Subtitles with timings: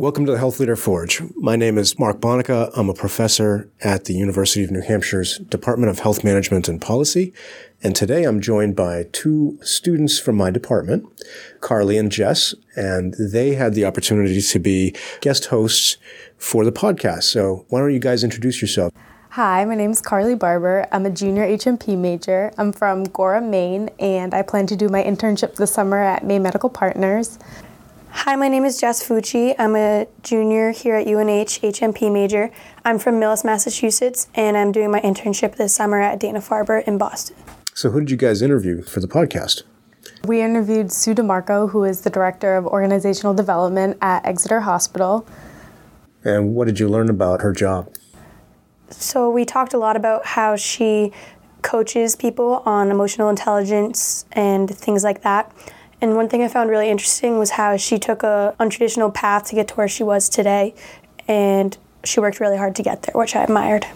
[0.00, 1.20] Welcome to the Health Leader Forge.
[1.36, 2.70] My name is Mark Bonica.
[2.74, 7.34] I'm a professor at the University of New Hampshire's Department of Health Management and Policy.
[7.82, 11.04] And today I'm joined by two students from my department,
[11.60, 15.98] Carly and Jess, and they had the opportunity to be guest hosts
[16.38, 17.24] for the podcast.
[17.24, 18.94] So why don't you guys introduce yourself?
[19.32, 20.86] Hi, my name is Carly Barber.
[20.92, 22.52] I'm a junior HMP major.
[22.56, 26.42] I'm from Gorham, Maine, and I plan to do my internship this summer at Maine
[26.42, 27.38] Medical Partners.
[28.12, 29.54] Hi, my name is Jess Fucci.
[29.56, 32.50] I'm a junior here at UNH HMP major.
[32.84, 36.98] I'm from Millis, Massachusetts, and I'm doing my internship this summer at Dana Farber in
[36.98, 37.36] Boston.
[37.72, 39.62] So, who did you guys interview for the podcast?
[40.24, 45.26] We interviewed Sue DeMarco, who is the Director of Organizational Development at Exeter Hospital.
[46.24, 47.94] And what did you learn about her job?
[48.90, 51.12] So, we talked a lot about how she
[51.62, 55.52] coaches people on emotional intelligence and things like that.
[56.00, 59.54] And one thing I found really interesting was how she took a untraditional path to
[59.54, 60.74] get to where she was today,
[61.28, 63.86] and she worked really hard to get there, which I admired.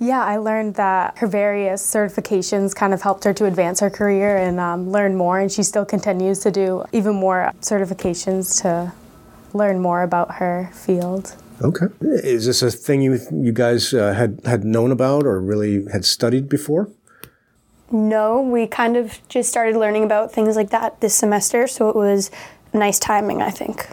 [0.00, 4.36] Yeah, I learned that her various certifications kind of helped her to advance her career
[4.36, 8.92] and um, learn more, and she still continues to do even more certifications to
[9.54, 11.34] learn more about her field.
[11.60, 11.86] Okay.
[12.00, 16.04] Is this a thing you you guys uh, had had known about or really had
[16.04, 16.88] studied before?
[17.90, 21.96] No, we kind of just started learning about things like that this semester, so it
[21.96, 22.30] was
[22.74, 23.88] nice timing, I think.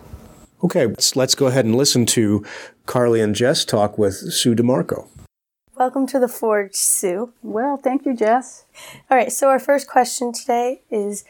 [0.63, 2.43] Okay, let's, let's go ahead and listen to
[2.85, 5.07] Carly and Jess talk with Sue DeMarco.
[5.77, 7.33] Welcome to the Forge, Sue.
[7.41, 8.65] Well, thank you, Jess.
[9.09, 11.23] All right, so our first question today is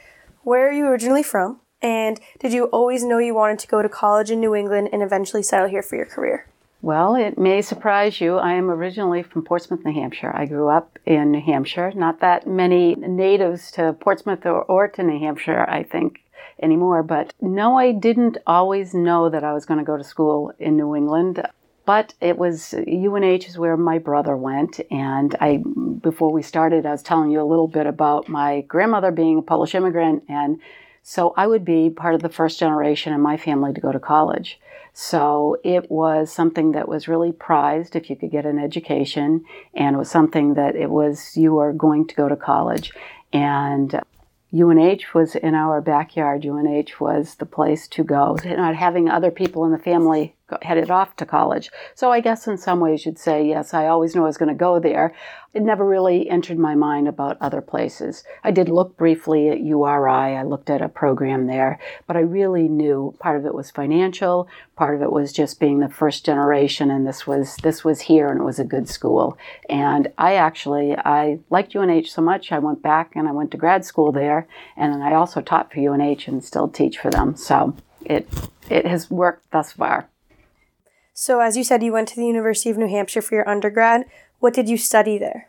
[0.43, 1.59] Where are you originally from?
[1.81, 5.03] And did you always know you wanted to go to college in New England and
[5.03, 6.47] eventually settle here for your career?
[6.85, 8.37] Well, it may surprise you.
[8.37, 10.31] I am originally from Portsmouth, New Hampshire.
[10.35, 11.91] I grew up in New Hampshire.
[11.95, 16.19] Not that many natives to Portsmouth or, or to New Hampshire, I think,
[16.61, 17.01] anymore.
[17.01, 20.77] But no, I didn't always know that I was going to go to school in
[20.77, 21.41] New England.
[21.87, 25.63] But it was UNH is where my brother went, and I
[26.03, 29.41] before we started, I was telling you a little bit about my grandmother being a
[29.41, 30.59] Polish immigrant, and
[31.01, 33.99] so I would be part of the first generation in my family to go to
[33.99, 34.59] college.
[34.97, 39.93] So it was something that was really prized if you could get an education, and
[39.93, 42.93] it was something that it was you are going to go to college.
[43.33, 43.99] And
[44.53, 46.45] UNH was in our backyard.
[46.45, 48.37] UNH was the place to go.
[48.45, 51.71] Not having other people in the family headed off to college.
[51.95, 54.49] So I guess in some ways you'd say, yes, I always knew I was going
[54.49, 55.13] to go there.
[55.53, 58.23] It never really entered my mind about other places.
[58.43, 60.35] I did look briefly at URI.
[60.35, 64.47] I looked at a program there, but I really knew part of it was financial,
[64.75, 68.27] part of it was just being the first generation and this was this was here
[68.27, 69.37] and it was a good school.
[69.69, 73.57] And I actually I liked UNH so much I went back and I went to
[73.57, 77.35] grad school there and I also taught for UNH and still teach for them.
[77.37, 78.27] So it
[78.69, 80.09] it has worked thus far.
[81.17, 84.03] So, as you said, you went to the University of New Hampshire for your undergrad.
[84.39, 85.47] What did you study there?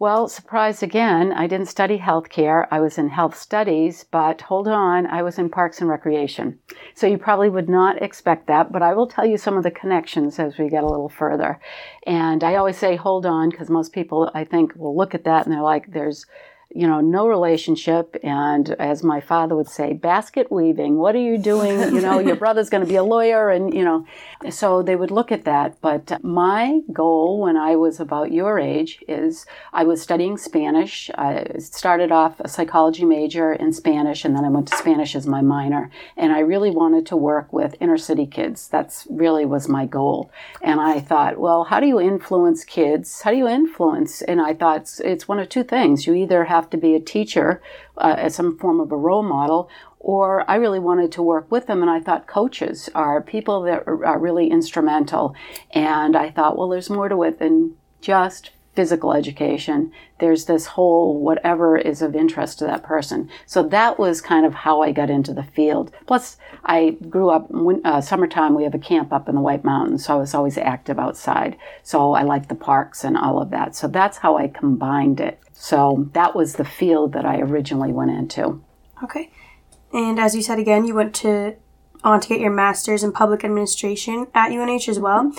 [0.00, 2.66] Well, surprise again, I didn't study healthcare.
[2.72, 6.58] I was in health studies, but hold on, I was in parks and recreation.
[6.96, 9.70] So you probably would not expect that, but I will tell you some of the
[9.70, 11.60] connections as we get a little further.
[12.08, 15.46] And I always say hold on because most people, I think, will look at that
[15.46, 16.26] and they're like, there's
[16.74, 18.16] you know, no relationship.
[18.24, 20.98] And as my father would say, basket weaving.
[20.98, 21.78] What are you doing?
[21.94, 23.48] You know, your brother's going to be a lawyer.
[23.48, 24.04] And, you know,
[24.50, 25.80] so they would look at that.
[25.80, 31.10] But my goal when I was about your age is I was studying Spanish.
[31.14, 35.26] I started off a psychology major in Spanish, and then I went to Spanish as
[35.26, 35.90] my minor.
[36.16, 38.66] And I really wanted to work with inner city kids.
[38.66, 40.30] That's really was my goal.
[40.60, 43.22] And I thought, well, how do you influence kids?
[43.22, 44.22] How do you influence?
[44.22, 46.06] And I thought it's, it's one of two things.
[46.06, 47.62] You either have have to be a teacher
[47.98, 49.68] uh, as some form of a role model,
[50.00, 51.82] or I really wanted to work with them.
[51.82, 55.34] And I thought coaches are people that are really instrumental.
[55.70, 59.92] And I thought, well, there's more to it than just physical education.
[60.20, 63.28] There's this whole whatever is of interest to that person.
[63.46, 65.92] So that was kind of how I got into the field.
[66.06, 67.48] Plus, I grew up,
[67.84, 70.58] uh, summertime, we have a camp up in the White Mountains, so I was always
[70.58, 71.56] active outside.
[71.82, 73.74] So I liked the parks and all of that.
[73.76, 75.38] So that's how I combined it.
[75.52, 78.62] So that was the field that I originally went into.
[79.02, 79.30] Okay.
[79.92, 81.56] And as you said again, you went to
[82.02, 85.32] on to get your master's in public administration at UNH as well.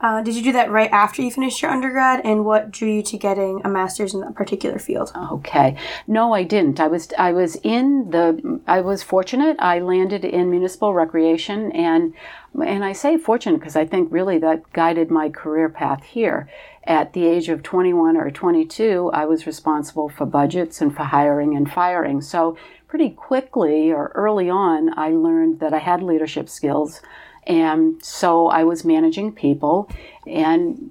[0.00, 3.02] Uh, did you do that right after you finished your undergrad, and what drew you
[3.02, 5.10] to getting a master's in that particular field?
[5.32, 6.78] Okay, no, I didn't.
[6.78, 9.56] I was I was in the I was fortunate.
[9.58, 12.14] I landed in municipal recreation, and
[12.54, 16.48] and I say fortunate because I think really that guided my career path here.
[16.84, 21.54] At the age of 21 or 22, I was responsible for budgets and for hiring
[21.54, 22.22] and firing.
[22.22, 22.56] So
[22.86, 27.02] pretty quickly or early on, I learned that I had leadership skills
[27.48, 29.90] And so I was managing people
[30.26, 30.90] and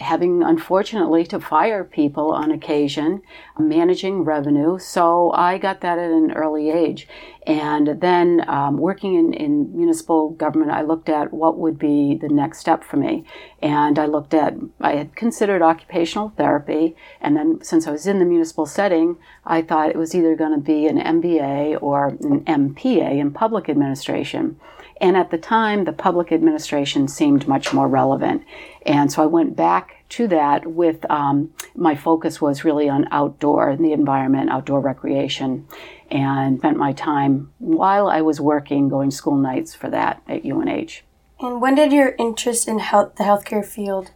[0.00, 3.22] having unfortunately to fire people on occasion,
[3.58, 4.78] managing revenue.
[4.78, 7.08] So I got that at an early age.
[7.46, 12.28] And then um, working in, in municipal government, I looked at what would be the
[12.28, 13.24] next step for me.
[13.60, 16.94] And I looked at, I had considered occupational therapy.
[17.20, 20.52] And then since I was in the municipal setting, I thought it was either going
[20.52, 24.60] to be an MBA or an MPA in public administration.
[25.00, 28.44] And at the time, the public administration seemed much more relevant.
[28.84, 33.70] And so I went back to that with um, my focus was really on outdoor,
[33.70, 35.66] and the environment, outdoor recreation,
[36.10, 41.02] and spent my time while I was working going school nights for that at UNH.
[41.40, 44.10] And when did your interest in health, the healthcare field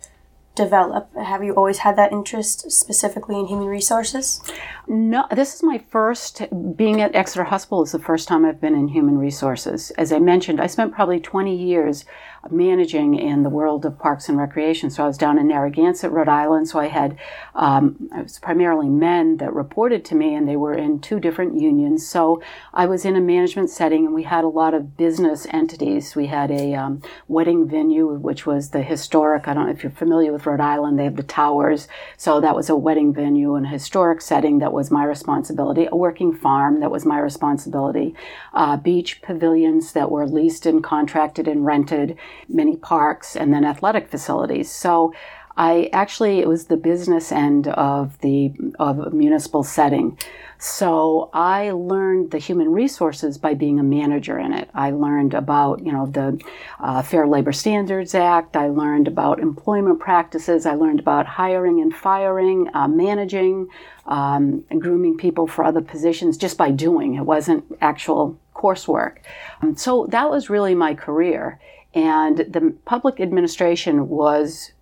[0.55, 1.15] develop?
[1.17, 4.41] Have you always had that interest specifically in human resources?
[4.87, 6.43] No, this is my first,
[6.77, 9.91] being at Exeter Hospital is the first time I've been in human resources.
[9.93, 12.05] As I mentioned, I spent probably 20 years
[12.51, 14.91] managing in the world of parks and recreation.
[14.91, 16.69] So I was down in Narragansett, Rhode Island.
[16.69, 17.17] So I had,
[17.55, 21.61] um, it was primarily men that reported to me, and they were in two different
[21.61, 22.07] unions.
[22.07, 22.43] So
[22.75, 26.17] I was in a management setting, and we had a lot of business entities.
[26.17, 29.47] We had a um, wedding venue, which was the historic.
[29.47, 30.99] I don't know if you're familiar with Rhode Island.
[30.99, 31.87] They have the towers.
[32.17, 35.87] So that was a wedding venue and a historic setting that was my responsibility.
[35.91, 38.15] A working farm that was my responsibility.
[38.53, 42.19] Uh, beach pavilions that were leased and contracted and rented
[42.49, 44.71] many parks, and then athletic facilities.
[44.71, 45.13] So
[45.57, 50.19] I actually it was the business end of the of a municipal setting.
[50.59, 54.71] So I learned the human resources by being a manager in it.
[54.75, 56.41] I learned about you know the
[56.81, 58.57] uh, Fair Labor Standards Act.
[58.57, 60.65] I learned about employment practices.
[60.65, 63.69] I learned about hiring and firing, uh, managing,
[64.07, 67.15] um, and grooming people for other positions just by doing.
[67.15, 69.19] It wasn't actual coursework.
[69.61, 71.61] Um, so that was really my career.
[71.95, 74.73] And the public administration was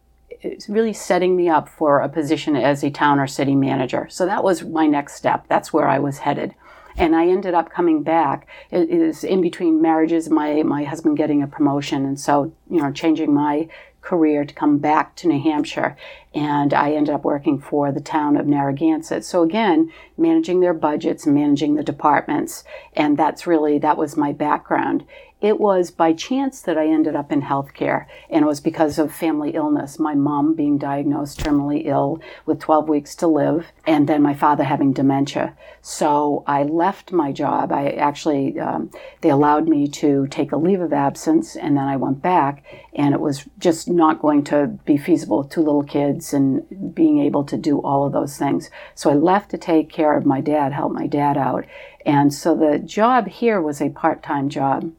[0.68, 4.06] really setting me up for a position as a town or city manager.
[4.08, 5.46] So that was my next step.
[5.48, 6.54] That's where I was headed.
[6.96, 8.46] And I ended up coming back.
[8.70, 12.04] It is in between marriages, my, my husband getting a promotion.
[12.04, 13.68] And so, you know, changing my
[14.00, 15.96] career to come back to New Hampshire.
[16.34, 19.24] And I ended up working for the town of Narragansett.
[19.24, 22.64] So again, managing their budgets, managing the departments.
[22.94, 25.04] And that's really, that was my background.
[25.40, 29.12] It was by chance that I ended up in healthcare, and it was because of
[29.12, 29.98] family illness.
[29.98, 34.64] My mom being diagnosed terminally ill with 12 weeks to live, and then my father
[34.64, 35.56] having dementia.
[35.80, 37.72] So I left my job.
[37.72, 38.90] I actually, um,
[39.22, 42.62] they allowed me to take a leave of absence, and then I went back,
[42.94, 45.38] and it was just not going to be feasible.
[45.38, 48.68] with Two little kids and being able to do all of those things.
[48.94, 51.64] So I left to take care of my dad, help my dad out.
[52.04, 54.92] And so the job here was a part time job.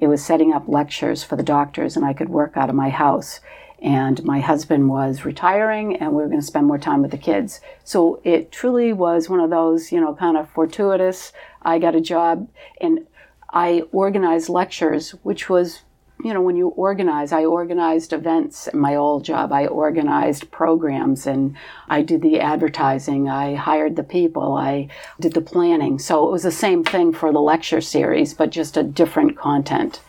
[0.00, 2.88] It was setting up lectures for the doctors, and I could work out of my
[2.88, 3.40] house.
[3.80, 7.18] And my husband was retiring, and we were going to spend more time with the
[7.18, 7.60] kids.
[7.84, 11.32] So it truly was one of those, you know, kind of fortuitous.
[11.62, 12.48] I got a job,
[12.80, 13.06] and
[13.50, 15.82] I organized lectures, which was
[16.24, 19.52] you know, when you organize, I organized events in my old job.
[19.52, 21.56] I organized programs and
[21.88, 23.28] I did the advertising.
[23.28, 24.54] I hired the people.
[24.54, 24.88] I
[25.20, 25.98] did the planning.
[25.98, 30.00] So it was the same thing for the lecture series, but just a different content.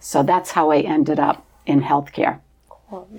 [0.00, 2.40] So that's how I ended up in healthcare.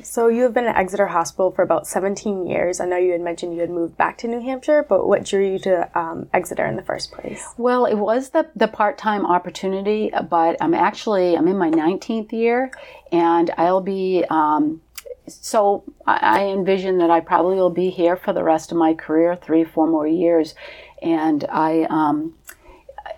[0.01, 2.80] So you have been at Exeter Hospital for about 17 years.
[2.80, 5.45] I know you had mentioned you had moved back to New Hampshire, but what drew
[5.45, 7.45] you to um, Exeter in the first place?
[7.57, 12.71] Well, it was the, the part-time opportunity, but I'm actually, I'm in my 19th year
[13.11, 14.81] and I'll be, um,
[15.28, 18.95] so I, I envision that I probably will be here for the rest of my
[18.95, 20.56] career, three, four more years.
[21.02, 22.33] And I, um,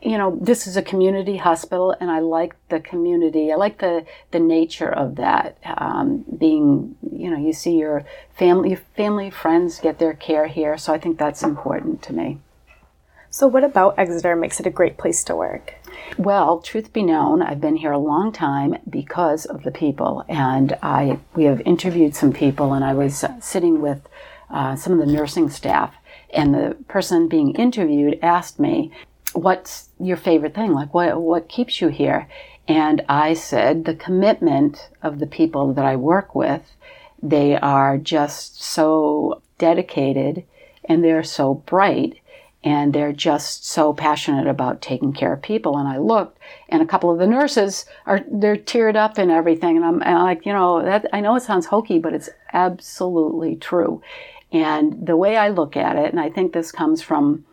[0.02, 3.52] you know, this is a community hospital, and I like the community.
[3.52, 5.58] I like the the nature of that.
[5.64, 8.04] Um, being, you know, you see your
[8.34, 12.40] family, your family, friends get their care here, so I think that's important to me.
[13.30, 15.76] So, what about Exeter makes it a great place to work?
[16.18, 20.78] Well, truth be known, I've been here a long time because of the people, and
[20.82, 24.02] I we have interviewed some people, and I was sitting with
[24.50, 25.94] uh, some of the nursing staff,
[26.34, 28.92] and the person being interviewed asked me,
[29.34, 30.74] what's your favorite thing?
[30.74, 32.28] Like, what, what keeps you here?
[32.68, 36.62] And I said, the commitment of the people that I work with.
[37.24, 40.44] They are just so dedicated
[40.86, 42.18] and they're so bright
[42.64, 45.78] and they're just so passionate about taking care of people.
[45.78, 46.38] And I looked,
[46.70, 49.78] and a couple of the nurses are they're teared up and everything.
[49.78, 52.30] And I'm, and I'm, like, you know, that I know it sounds hokey, but it's
[52.54, 54.02] absolutely true.
[54.52, 57.46] And the way I look at it, and I think this comes from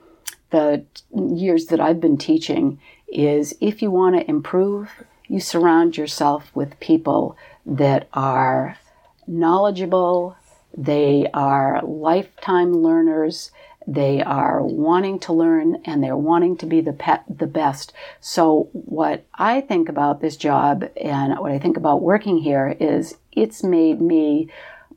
[0.50, 4.90] the years that I've been teaching is if you want to improve
[5.28, 7.37] you surround yourself with people
[7.67, 8.78] that are
[9.26, 10.37] knowledgeable,
[10.76, 13.50] they are lifetime learners,
[13.87, 17.93] they are wanting to learn and they're wanting to be the pet, the best.
[18.21, 23.17] So what I think about this job and what I think about working here is
[23.33, 24.49] it's made me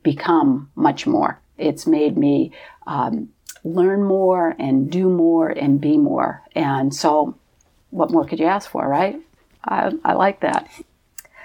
[0.02, 1.38] become much more.
[1.58, 2.52] It's made me
[2.86, 3.28] um,
[3.64, 6.42] learn more and do more and be more.
[6.54, 7.36] And so,
[7.90, 9.20] what more could you ask for, right?
[9.64, 10.68] I, I like that.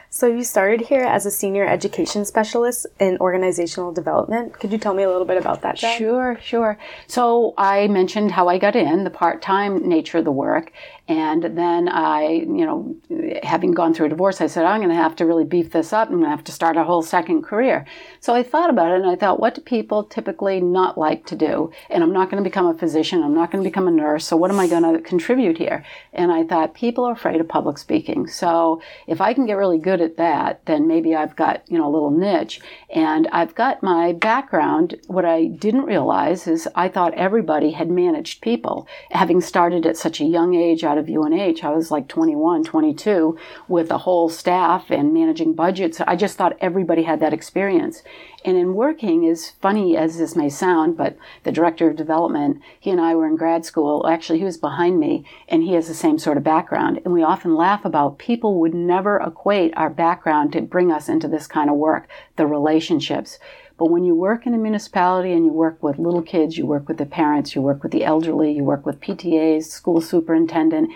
[0.09, 4.53] So you started here as a senior education specialist in organizational development.
[4.53, 5.97] Could you tell me a little bit about that job?
[5.97, 6.79] Sure, sure.
[7.07, 10.71] So I mentioned how I got in, the part-time nature of the work,
[11.07, 12.95] and then I, you know,
[13.41, 15.93] having gone through a divorce, I said, I'm going to have to really beef this
[15.93, 16.09] up.
[16.09, 17.85] I'm going to have to start a whole second career.
[18.19, 21.35] So I thought about it and I thought, what do people typically not like to
[21.35, 21.71] do?
[21.89, 23.23] And I'm not going to become a physician.
[23.23, 24.25] I'm not going to become a nurse.
[24.25, 25.85] So what am I going to contribute here?
[26.11, 28.27] And I thought, people are afraid of public speaking.
[28.27, 31.87] So if I can get really good at that, then maybe I've got, you know,
[31.87, 32.59] a little niche.
[32.89, 34.95] And I've got my background.
[35.07, 38.87] What I didn't realize is I thought everybody had managed people.
[39.11, 41.63] Having started at such a young age, out of UNH.
[41.63, 43.37] I was like 21, 22
[43.67, 46.01] with a whole staff and managing budgets.
[46.01, 48.03] I just thought everybody had that experience.
[48.43, 52.91] And in working, as funny as this may sound, but the director of development, he
[52.91, 54.07] and I were in grad school.
[54.07, 57.01] Actually, he was behind me and he has the same sort of background.
[57.03, 61.27] And we often laugh about people would never equate our background to bring us into
[61.27, 63.39] this kind of work, the relationships.
[63.77, 66.87] But when you work in a municipality and you work with little kids, you work
[66.87, 70.89] with the parents, you work with the elderly, you work with PTAs, school superintendent,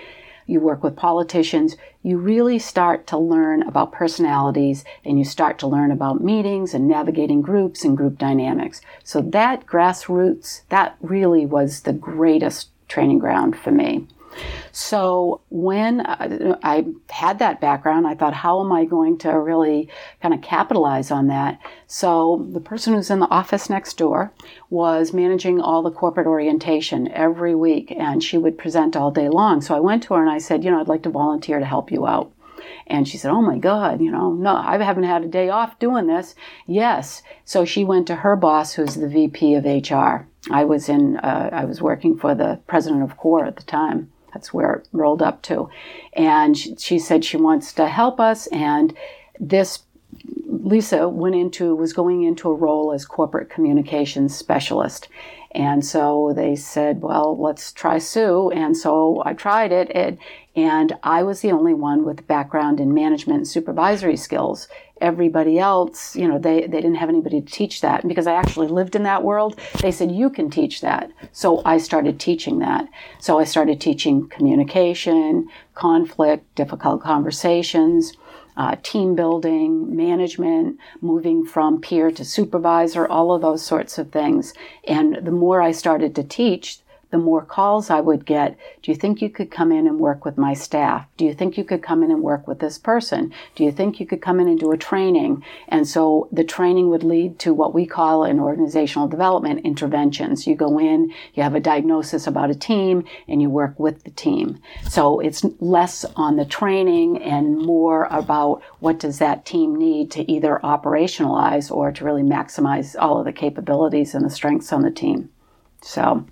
[0.48, 5.68] you work with politicians, you really start to learn about personalities and you start to
[5.68, 8.82] learn about meetings and navigating groups and group dynamics.
[9.04, 14.08] So that grassroots, that really was the greatest training ground for me.
[14.72, 19.90] So when I had that background, I thought, how am I going to really
[20.22, 21.60] kind of capitalize on that?
[21.88, 24.32] So the person who's in the office next door
[24.70, 29.62] was managing all the corporate orientation every week, and she would present all day long.
[29.62, 31.66] So I went to her and I said, you know, I'd like to volunteer to
[31.66, 32.32] help you out.
[32.88, 35.80] And she said, Oh my God, you know, no, I haven't had a day off
[35.80, 36.36] doing this.
[36.68, 37.24] Yes.
[37.46, 40.28] So she went to her boss, who's the VP of HR.
[40.50, 44.12] I was in, uh, I was working for the president of CORE at the time.
[44.34, 45.70] That's where it rolled up to.
[46.14, 48.48] And she, she said she wants to help us.
[48.48, 48.96] And
[49.40, 49.84] this
[50.48, 55.08] Lisa went into was going into a role as corporate communications specialist.
[55.54, 58.52] And so they said, well, let's try Sue.
[58.52, 60.18] And so I tried it, it
[60.56, 64.68] and I was the only one with background in management and supervisory skills
[65.02, 68.02] everybody else, you know, they, they didn't have anybody to teach that.
[68.02, 71.12] And because I actually lived in that world, they said, you can teach that.
[71.32, 72.88] So I started teaching that.
[73.20, 78.14] So I started teaching communication, conflict, difficult conversations,
[78.58, 84.54] uh, team building, management, moving from peer to supervisor, all of those sorts of things.
[84.88, 86.80] And the more I started to teach,
[87.12, 88.58] the more calls I would get.
[88.82, 91.06] Do you think you could come in and work with my staff?
[91.18, 93.34] Do you think you could come in and work with this person?
[93.56, 95.44] Do you think you could come in and do a training?
[95.68, 100.48] And so the training would lead to what we call in organizational development interventions.
[100.48, 104.12] You go in, you have a diagnosis about a team, and you work with the
[104.12, 104.60] team.
[104.90, 110.32] So it's less on the training and more about what does that team need to
[110.32, 114.92] either operationalize or to really maximize all of the capabilities and the strengths on the
[114.92, 115.30] team.
[115.82, 116.26] So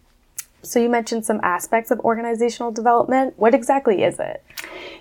[0.61, 3.33] so you mentioned some aspects of organizational development.
[3.37, 4.43] What exactly is it?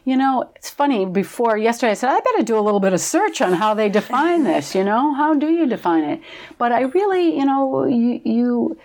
[0.05, 1.05] You know, it's funny.
[1.05, 3.89] Before yesterday, I said I better do a little bit of search on how they
[3.89, 4.75] define this.
[4.75, 6.21] You know, how do you define it?
[6.59, 8.79] But I really, you know, you, you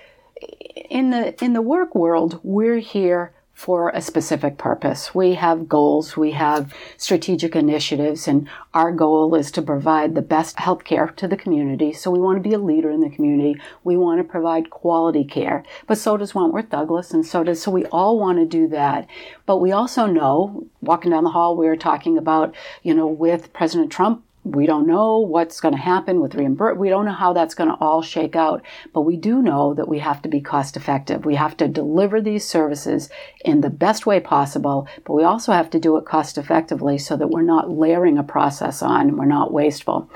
[0.89, 5.13] in the in the work world, we're here for a specific purpose.
[5.13, 10.59] We have goals, we have strategic initiatives, and our goal is to provide the best
[10.59, 11.93] health care to the community.
[11.93, 13.59] So we want to be a leader in the community.
[13.83, 15.63] We want to provide quality care.
[15.87, 19.07] But so does Wentworth Douglass, and so does, so we all want to do that.
[19.45, 23.53] But we also know, walking down the hall, we were talking about, you know, with
[23.53, 26.79] President Trump we don't know what's going to happen with reimbursement.
[26.79, 28.61] We don't know how that's going to all shake out,
[28.93, 31.25] but we do know that we have to be cost effective.
[31.25, 33.09] We have to deliver these services
[33.45, 37.15] in the best way possible, but we also have to do it cost effectively so
[37.15, 40.09] that we're not layering a process on and we're not wasteful.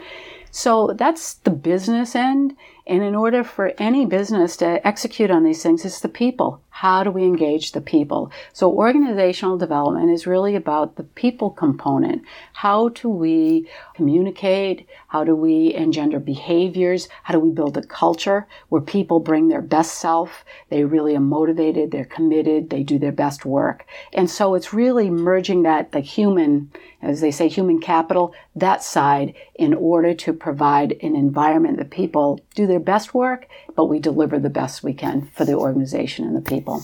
[0.51, 2.55] So that's the business end.
[2.85, 6.61] And in order for any business to execute on these things, it's the people.
[6.77, 8.31] How do we engage the people?
[8.53, 12.21] So organizational development is really about the people component.
[12.53, 14.87] How do we communicate?
[15.07, 17.09] How do we engender behaviors?
[17.23, 20.45] How do we build a culture where people bring their best self?
[20.69, 23.87] They really are motivated, they're committed, they do their best work.
[24.13, 26.69] And so it's really merging that, the human,
[27.01, 32.39] as they say, human capital, that side in order to provide an environment that people
[32.53, 36.35] do their best work, but we deliver the best we can for the organization and
[36.35, 36.83] the people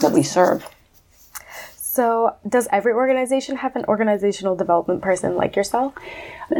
[0.00, 0.68] that we serve.
[1.74, 5.94] So, does every organization have an organizational development person like yourself?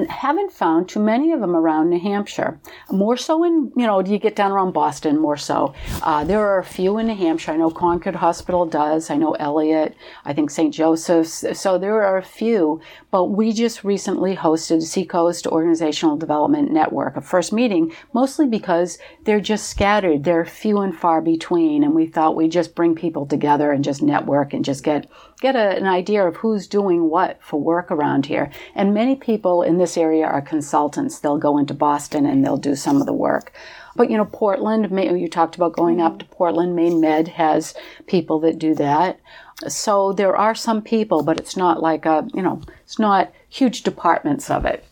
[0.08, 2.60] Haven't found too many of them around New Hampshire.
[2.90, 5.74] More so in, you know, do you get down around Boston more so?
[6.02, 7.52] Uh, there are a few in New Hampshire.
[7.52, 9.10] I know Concord Hospital does.
[9.10, 9.96] I know Elliot.
[10.24, 10.74] I think St.
[10.74, 11.44] Joseph's.
[11.58, 12.80] So there are a few.
[13.10, 19.40] But we just recently hosted Seacoast Organizational Development Network, a first meeting, mostly because they're
[19.40, 20.24] just scattered.
[20.24, 21.82] They're few and far between.
[21.82, 25.56] And we thought we'd just bring people together and just network and just get get
[25.56, 28.50] a, an idea of who's doing what for work around here.
[28.74, 31.18] And many people in this area are consultants.
[31.18, 33.52] They'll go into Boston and they'll do some of the work.
[33.96, 34.90] But you know, Portland,
[35.20, 36.34] you talked about going up to mm-hmm.
[36.34, 36.76] Portland.
[36.76, 37.74] Maine Med has
[38.06, 39.18] people that do that.
[39.66, 43.82] So there are some people, but it's not like a, you know, it's not huge
[43.82, 44.84] departments of it.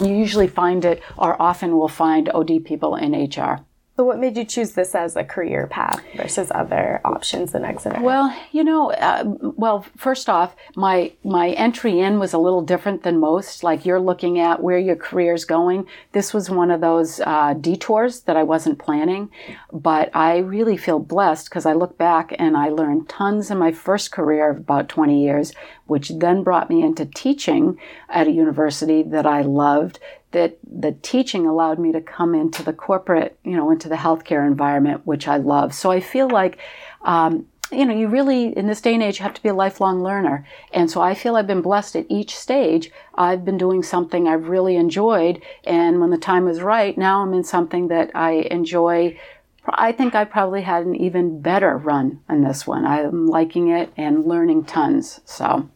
[0.00, 3.60] You usually find it, or often will find OD people in HR.
[3.98, 8.00] So, what made you choose this as a career path versus other options in Exeter?
[8.00, 9.24] Well, you know, uh,
[9.56, 13.64] well, first off, my my entry in was a little different than most.
[13.64, 15.84] Like you're looking at where your career's going.
[16.12, 19.30] This was one of those uh, detours that I wasn't planning,
[19.72, 23.72] but I really feel blessed because I look back and I learned tons in my
[23.72, 25.52] first career of about 20 years,
[25.88, 27.78] which then brought me into teaching
[28.08, 29.98] at a university that I loved
[30.32, 34.46] that the teaching allowed me to come into the corporate, you know, into the healthcare
[34.46, 35.74] environment, which I love.
[35.74, 36.58] So I feel like,
[37.02, 39.54] um, you know, you really, in this day and age, you have to be a
[39.54, 40.46] lifelong learner.
[40.72, 42.90] And so I feel I've been blessed at each stage.
[43.14, 45.42] I've been doing something I've really enjoyed.
[45.64, 49.18] And when the time is right, now I'm in something that I enjoy.
[49.66, 52.86] I think I probably had an even better run on this one.
[52.86, 55.20] I'm liking it and learning tons.
[55.24, 55.70] So.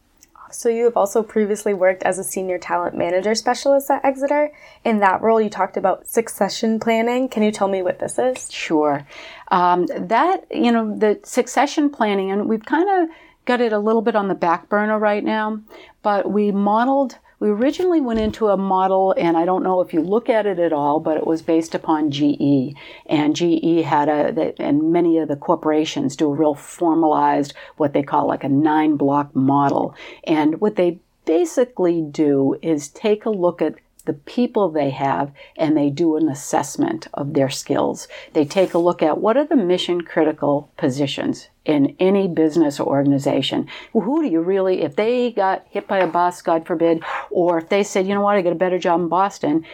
[0.54, 4.50] So, you have also previously worked as a senior talent manager specialist at Exeter.
[4.85, 7.28] In that role, you talked about succession planning.
[7.28, 8.50] Can you tell me what this is?
[8.50, 9.06] Sure.
[9.49, 13.08] Um, that, you know, the succession planning, and we've kind of
[13.45, 15.60] got it a little bit on the back burner right now,
[16.02, 20.00] but we modeled we originally went into a model, and I don't know if you
[20.00, 22.76] look at it at all, but it was based upon GE.
[23.07, 28.05] And GE had a, and many of the corporations do a real formalized, what they
[28.05, 29.93] call like a nine block model.
[30.23, 35.76] And what they basically do is take a look at the people they have and
[35.76, 38.08] they do an assessment of their skills.
[38.32, 42.86] They take a look at what are the mission critical positions in any business or
[42.86, 43.69] organization.
[43.93, 47.69] Who do you really, if they got hit by a bus, God forbid, or if
[47.69, 49.65] they said, you know what, I get a better job in Boston,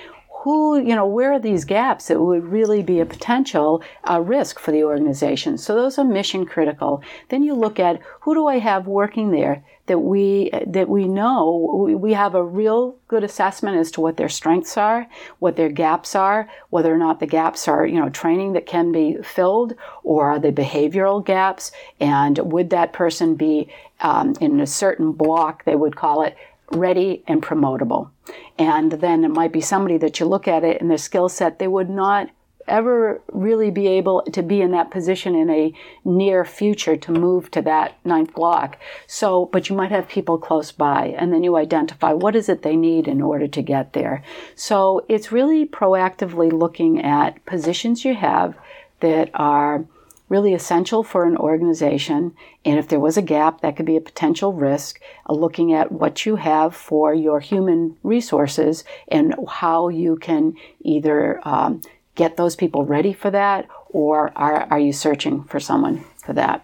[0.43, 4.59] who, you know, where are these gaps that would really be a potential uh, risk
[4.59, 5.59] for the organization?
[5.59, 7.03] So those are mission critical.
[7.29, 11.89] Then you look at who do I have working there that we that we know
[11.99, 15.07] we have a real good assessment as to what their strengths are,
[15.39, 18.93] what their gaps are, whether or not the gaps are you know training that can
[18.93, 19.75] be filled
[20.05, 23.69] or are they behavioral gaps, and would that person be
[24.01, 26.37] um, in a certain block they would call it
[26.71, 28.11] ready and promotable.
[28.59, 31.59] And then it might be somebody that you look at it and their skill set,
[31.59, 32.29] they would not
[32.69, 35.73] ever really be able to be in that position in a
[36.05, 38.79] near future to move to that ninth block.
[39.07, 42.63] So, but you might have people close by and then you identify what is it
[42.63, 44.23] they need in order to get there.
[44.55, 48.55] So it's really proactively looking at positions you have
[49.01, 49.85] that are
[50.29, 52.35] really essential for an organization.
[52.65, 55.01] And if there was a gap, that could be a potential risk.
[55.29, 61.41] Uh, looking at what you have for your human resources and how you can either
[61.47, 61.81] um,
[62.19, 66.63] get those people ready for that, or are, are you searching for someone for that?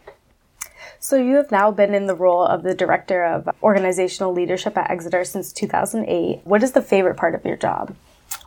[0.99, 4.91] So, you have now been in the role of the Director of Organizational Leadership at
[4.91, 6.41] Exeter since 2008.
[6.45, 7.95] What is the favorite part of your job?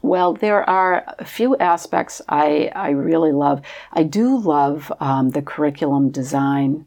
[0.01, 3.61] Well, there are a few aspects I, I really love.
[3.93, 6.85] I do love um, the curriculum design,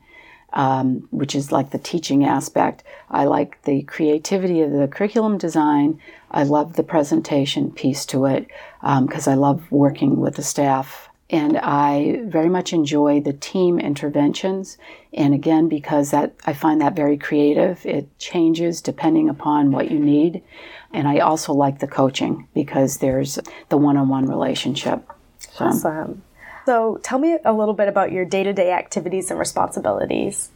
[0.52, 2.82] um, which is like the teaching aspect.
[3.10, 6.00] I like the creativity of the curriculum design.
[6.30, 8.46] I love the presentation piece to it
[8.80, 11.08] because um, I love working with the staff.
[11.32, 14.76] And I very much enjoy the team interventions.
[15.14, 20.00] And again, because that I find that very creative, it changes depending upon what you
[20.00, 20.42] need.
[20.92, 25.08] And I also like the coaching because there's the one on one relationship.
[25.38, 25.66] So.
[25.66, 26.22] Awesome.
[26.70, 30.52] So tell me a little bit about your day to day activities and responsibilities.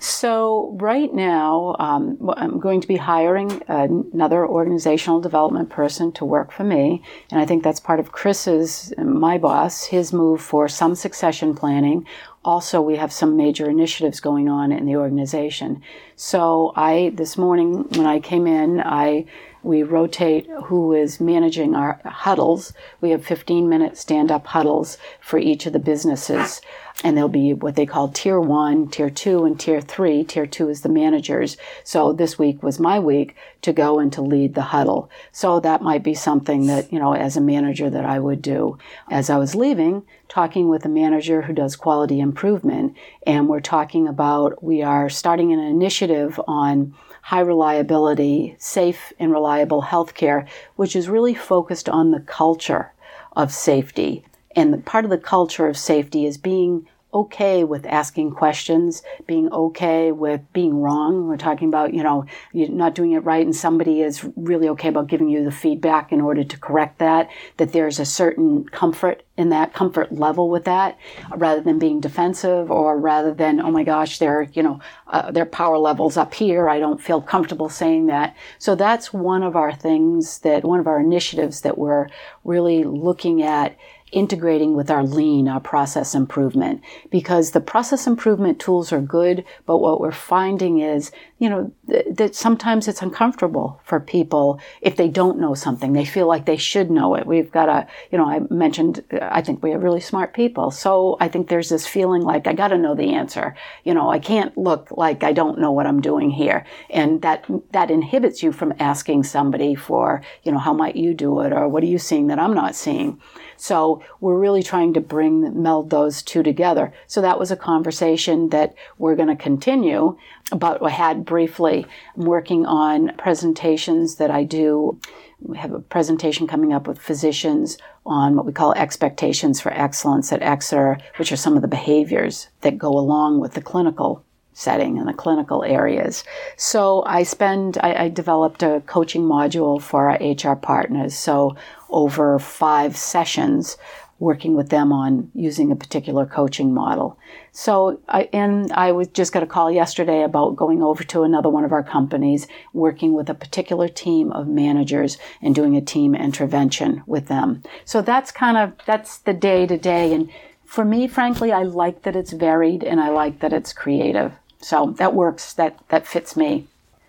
[0.00, 6.52] So, right now, um, I'm going to be hiring another organizational development person to work
[6.52, 7.02] for me.
[7.30, 12.06] And I think that's part of Chris's, my boss, his move for some succession planning.
[12.44, 15.80] Also, we have some major initiatives going on in the organization.
[16.16, 19.24] So, I, this morning when I came in, I
[19.66, 22.72] we rotate who is managing our huddles.
[23.00, 26.60] We have 15 minute stand up huddles for each of the businesses.
[27.02, 30.24] And there'll be what they call tier one, tier two, and tier three.
[30.24, 31.56] Tier two is the managers.
[31.84, 35.10] So this week was my week to go and to lead the huddle.
[35.32, 38.78] So that might be something that, you know, as a manager that I would do.
[39.10, 44.06] As I was leaving, talking with a manager who does quality improvement, and we're talking
[44.08, 46.94] about we are starting an initiative on
[47.26, 52.92] high reliability, safe and reliable healthcare, which is really focused on the culture
[53.34, 54.24] of safety.
[54.54, 56.86] And part of the culture of safety is being
[57.16, 61.26] okay with asking questions, being okay with being wrong.
[61.26, 64.88] We're talking about, you know, you're not doing it right and somebody is really okay
[64.88, 69.22] about giving you the feedback in order to correct that, that there's a certain comfort
[69.36, 70.98] in that comfort level with that
[71.36, 75.46] rather than being defensive or rather than, oh my gosh, their, you know, uh, their
[75.46, 76.68] power levels up here.
[76.68, 78.36] I don't feel comfortable saying that.
[78.58, 82.08] So that's one of our things that, one of our initiatives that we're
[82.44, 83.76] really looking at
[84.12, 89.78] integrating with our lean, our process improvement, because the process improvement tools are good, but
[89.78, 95.08] what we're finding is, you know, th- that sometimes it's uncomfortable for people if they
[95.08, 95.92] don't know something.
[95.92, 97.26] They feel like they should know it.
[97.26, 100.70] We've got a, you know, I mentioned, I think we have really smart people.
[100.70, 103.56] So I think there's this feeling like I got to know the answer.
[103.84, 106.64] You know, I can't look like I don't know what I'm doing here.
[106.90, 111.40] And that, that inhibits you from asking somebody for, you know, how might you do
[111.40, 111.52] it?
[111.52, 113.20] Or what are you seeing that I'm not seeing?
[113.56, 116.92] So we're really trying to bring, meld those two together.
[117.06, 120.18] So that was a conversation that we're going to continue,
[120.54, 121.86] but I had briefly.
[122.16, 125.00] I'm working on presentations that I do.
[125.40, 130.32] We have a presentation coming up with physicians on what we call expectations for excellence
[130.32, 134.24] at Exeter, which are some of the behaviors that go along with the clinical
[134.56, 136.24] setting in the clinical areas.
[136.56, 141.14] So I spend, I, I, developed a coaching module for our HR partners.
[141.14, 141.56] So
[141.90, 143.76] over five sessions,
[144.18, 147.18] working with them on using a particular coaching model.
[147.52, 151.50] So, I, and I was just got a call yesterday about going over to another
[151.50, 156.14] one of our companies, working with a particular team of managers and doing a team
[156.14, 157.62] intervention with them.
[157.84, 160.14] So that's kind of, that's the day to day.
[160.14, 160.30] And
[160.64, 164.32] for me, frankly, I like that it's varied and I like that it's creative.
[164.60, 165.52] So that works.
[165.52, 166.66] That that fits me.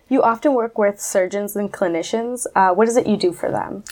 [0.08, 2.46] You often work with surgeons and clinicians.
[2.54, 3.84] Uh, what is it you do for them?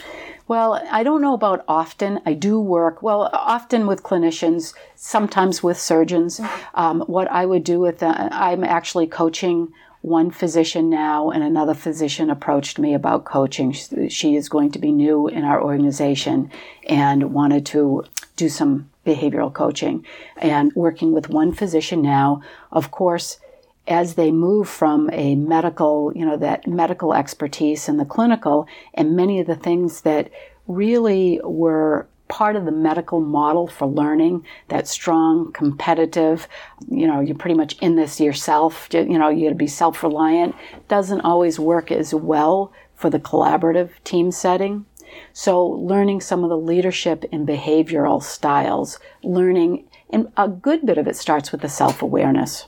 [0.49, 2.21] Well, I don't know about often.
[2.25, 6.39] I do work, well, often with clinicians, sometimes with surgeons.
[6.39, 6.81] Mm-hmm.
[6.81, 11.75] Um, what I would do with them, I'm actually coaching one physician now, and another
[11.75, 13.73] physician approached me about coaching.
[13.73, 16.51] She is going to be new in our organization
[16.89, 18.05] and wanted to
[18.37, 22.41] do some behavioral coaching and working with one physician now.
[22.71, 23.41] Of course,
[23.89, 29.17] as they move from a medical, you know, that medical expertise and the clinical, and
[29.17, 30.31] many of the things that
[30.67, 36.49] really were part of the medical model for learning that strong competitive
[36.91, 40.53] you know you're pretty much in this yourself you know you got to be self-reliant
[40.89, 44.87] doesn't always work as well for the collaborative team setting.
[45.33, 51.07] So learning some of the leadership and behavioral styles learning and a good bit of
[51.07, 52.67] it starts with the self-awareness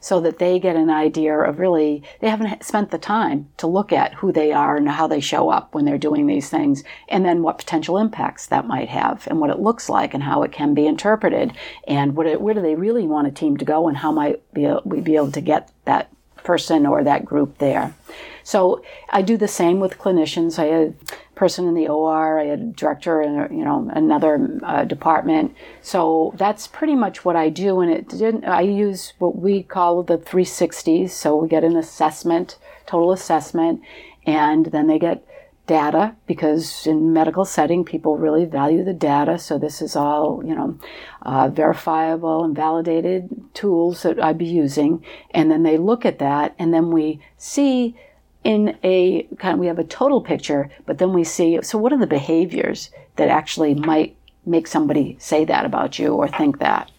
[0.00, 3.92] so that they get an idea of really, they haven't spent the time to look
[3.92, 7.24] at who they are and how they show up when they're doing these things, and
[7.24, 10.52] then what potential impacts that might have, and what it looks like, and how it
[10.52, 11.52] can be interpreted,
[11.86, 15.00] and it, where do they really want a team to go, and how might we
[15.00, 17.92] be able to get that person or that group there.
[18.46, 18.80] So
[19.10, 20.56] I do the same with clinicians.
[20.56, 24.60] I had a person in the OR, I had a director in you know another
[24.62, 25.52] uh, department.
[25.82, 27.80] So that's pretty much what I do.
[27.80, 28.44] And it didn't.
[28.44, 31.10] I use what we call the 360s.
[31.10, 32.56] So we get an assessment,
[32.86, 33.80] total assessment,
[34.24, 35.26] and then they get
[35.66, 40.54] data because in medical setting people really value the data so this is all you
[40.54, 40.78] know
[41.22, 46.54] uh, verifiable and validated tools that i'd be using and then they look at that
[46.56, 47.96] and then we see
[48.46, 51.92] in a kind of we have a total picture but then we see so what
[51.92, 56.90] are the behaviors that actually might make somebody say that about you or think that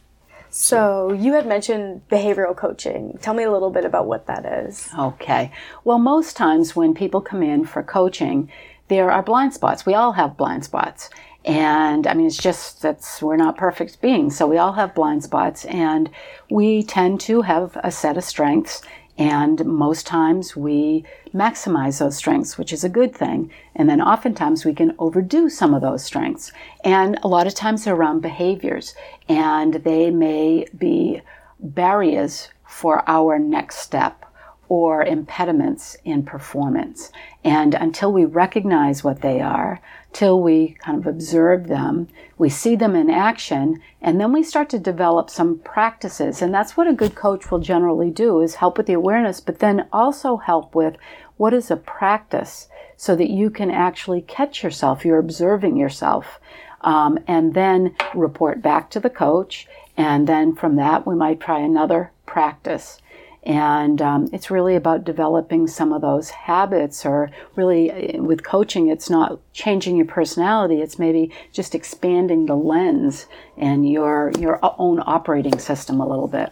[0.49, 3.17] so you had mentioned behavioral coaching.
[3.21, 4.89] Tell me a little bit about what that is.
[4.97, 5.51] Okay.
[5.83, 8.49] Well, most times when people come in for coaching,
[8.87, 9.85] there are blind spots.
[9.85, 11.09] We all have blind spots.
[11.45, 15.23] And I mean, it's just that's we're not perfect beings, so we all have blind
[15.23, 16.09] spots, and
[16.49, 18.81] we tend to have a set of strengths.
[19.17, 21.03] And most times we
[21.33, 23.51] maximize those strengths, which is a good thing.
[23.75, 26.51] And then oftentimes we can overdo some of those strengths.
[26.83, 28.93] And a lot of times they're around behaviors,
[29.27, 31.21] and they may be
[31.59, 34.23] barriers for our next step
[34.69, 37.11] or impediments in performance.
[37.43, 39.79] And until we recognize what they are,
[40.13, 44.69] till we kind of observe them, we see them in action, and then we start
[44.69, 46.41] to develop some practices.
[46.41, 49.59] And that's what a good coach will generally do is help with the awareness, but
[49.59, 50.95] then also help with
[51.37, 56.39] what is a practice so that you can actually catch yourself, you're observing yourself,
[56.81, 59.67] um, and then report back to the coach.
[59.95, 62.99] And then from that, we might try another practice.
[63.47, 68.89] And um, it's really about developing some of those habits, or really eh, with coaching,
[68.89, 75.01] it's not changing your personality, it's maybe just expanding the lens and your, your own
[75.05, 76.51] operating system a little bit.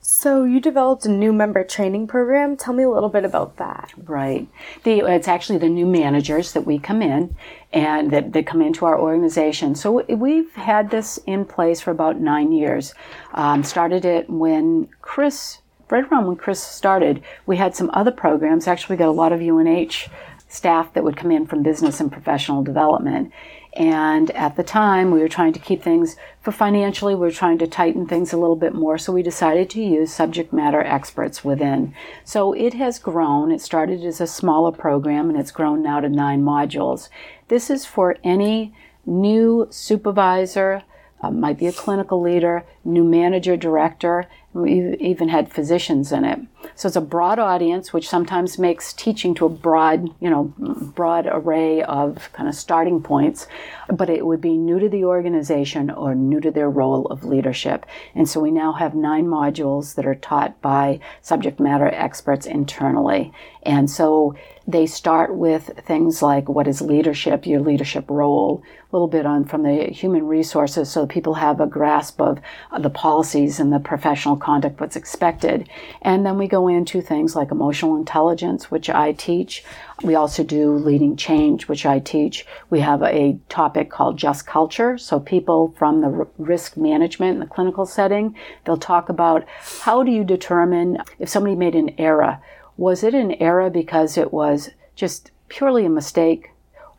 [0.00, 2.56] So you developed a new member training program.
[2.56, 3.92] Tell me a little bit about that.
[3.98, 4.48] Right.
[4.84, 7.36] The, it's actually the new managers that we come in
[7.74, 9.74] and that, that come into our organization.
[9.74, 12.94] So we've had this in place for about nine years.
[13.34, 15.58] Um, started it when Chris,
[15.90, 18.66] right around when Chris started, we had some other programs.
[18.66, 20.08] Actually, we got a lot of UNH
[20.48, 23.32] staff that would come in from business and professional development.
[23.76, 27.58] And at the time, we were trying to keep things, for financially, we were trying
[27.58, 28.96] to tighten things a little bit more.
[28.96, 31.94] So we decided to use subject matter experts within.
[32.24, 33.52] So it has grown.
[33.52, 37.10] It started as a smaller program and it's grown now to nine modules.
[37.48, 38.72] This is for any
[39.04, 40.82] new supervisor,
[41.22, 44.24] uh, might be a clinical leader, new manager, director,
[44.56, 46.40] we even had physicians in it.
[46.74, 51.28] So it's a broad audience, which sometimes makes teaching to a broad, you know, broad
[51.30, 53.46] array of kind of starting points,
[53.88, 57.86] but it would be new to the organization or new to their role of leadership.
[58.14, 63.32] And so we now have nine modules that are taught by subject matter experts internally.
[63.62, 64.34] And so
[64.68, 69.44] they start with things like what is leadership, your leadership role, a little bit on
[69.44, 72.40] from the human resources so people have a grasp of
[72.78, 75.68] the policies and the professional conduct, what's expected.
[76.02, 79.62] And then we go into things like emotional intelligence, which I teach.
[80.02, 82.46] We also do leading change, which I teach.
[82.70, 84.96] We have a topic called just culture.
[84.96, 89.44] So people from the risk management in the clinical setting, they'll talk about
[89.82, 92.40] how do you determine if somebody made an error
[92.76, 96.50] was it an error because it was just purely a mistake,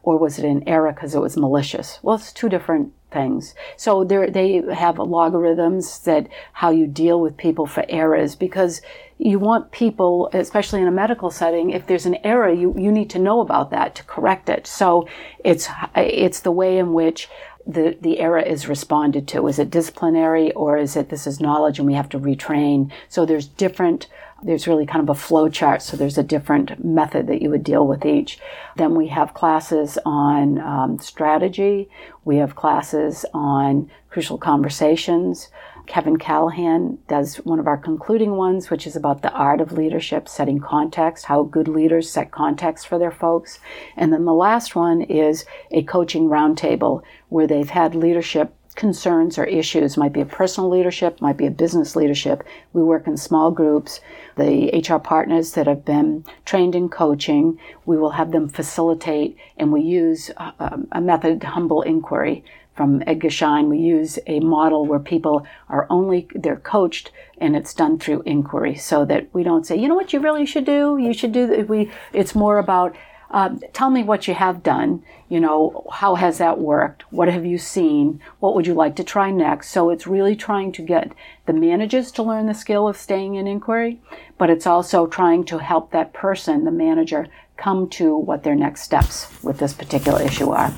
[0.07, 1.99] or was it an error because it was malicious?
[2.01, 3.53] Well, it's two different things.
[3.75, 8.81] So they have logarithms that how you deal with people for errors because
[9.17, 13.09] you want people, especially in a medical setting, if there's an error, you, you need
[13.09, 14.65] to know about that to correct it.
[14.65, 15.09] So
[15.43, 17.27] it's it's the way in which
[17.67, 19.47] the, the error is responded to.
[19.47, 22.91] Is it disciplinary or is it this is knowledge and we have to retrain?
[23.09, 24.07] So there's different
[24.43, 27.63] there's really kind of a flow chart, so there's a different method that you would
[27.63, 28.39] deal with each.
[28.75, 31.89] Then we have classes on um, strategy.
[32.23, 35.49] We have classes on crucial conversations.
[35.87, 40.27] Kevin Callahan does one of our concluding ones, which is about the art of leadership,
[40.27, 43.59] setting context, how good leaders set context for their folks.
[43.95, 49.43] And then the last one is a coaching roundtable where they've had leadership concerns or
[49.43, 49.97] issues.
[49.97, 52.43] Might be a personal leadership might be a business leadership.
[52.71, 53.99] We work in small groups.
[54.37, 59.73] The hr partners that have been trained in coaching we will have them facilitate and
[59.73, 62.45] we use a, a method humble inquiry
[62.77, 67.73] from Edgar Schein, we use a model where people are only they're coached and it's
[67.73, 70.97] done through inquiry, so that we don't say, you know what, you really should do.
[70.97, 71.65] You should do.
[71.67, 71.91] We.
[72.13, 72.95] It's more about
[73.29, 75.03] um, tell me what you have done.
[75.27, 77.03] You know, how has that worked?
[77.11, 78.21] What have you seen?
[78.39, 79.69] What would you like to try next?
[79.69, 81.11] So it's really trying to get
[81.45, 83.99] the managers to learn the skill of staying in inquiry,
[84.37, 88.83] but it's also trying to help that person, the manager, come to what their next
[88.83, 90.73] steps with this particular issue are.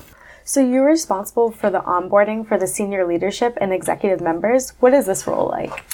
[0.50, 4.72] So you're responsible for the onboarding for the senior leadership and executive members.
[4.80, 5.86] What is this role like?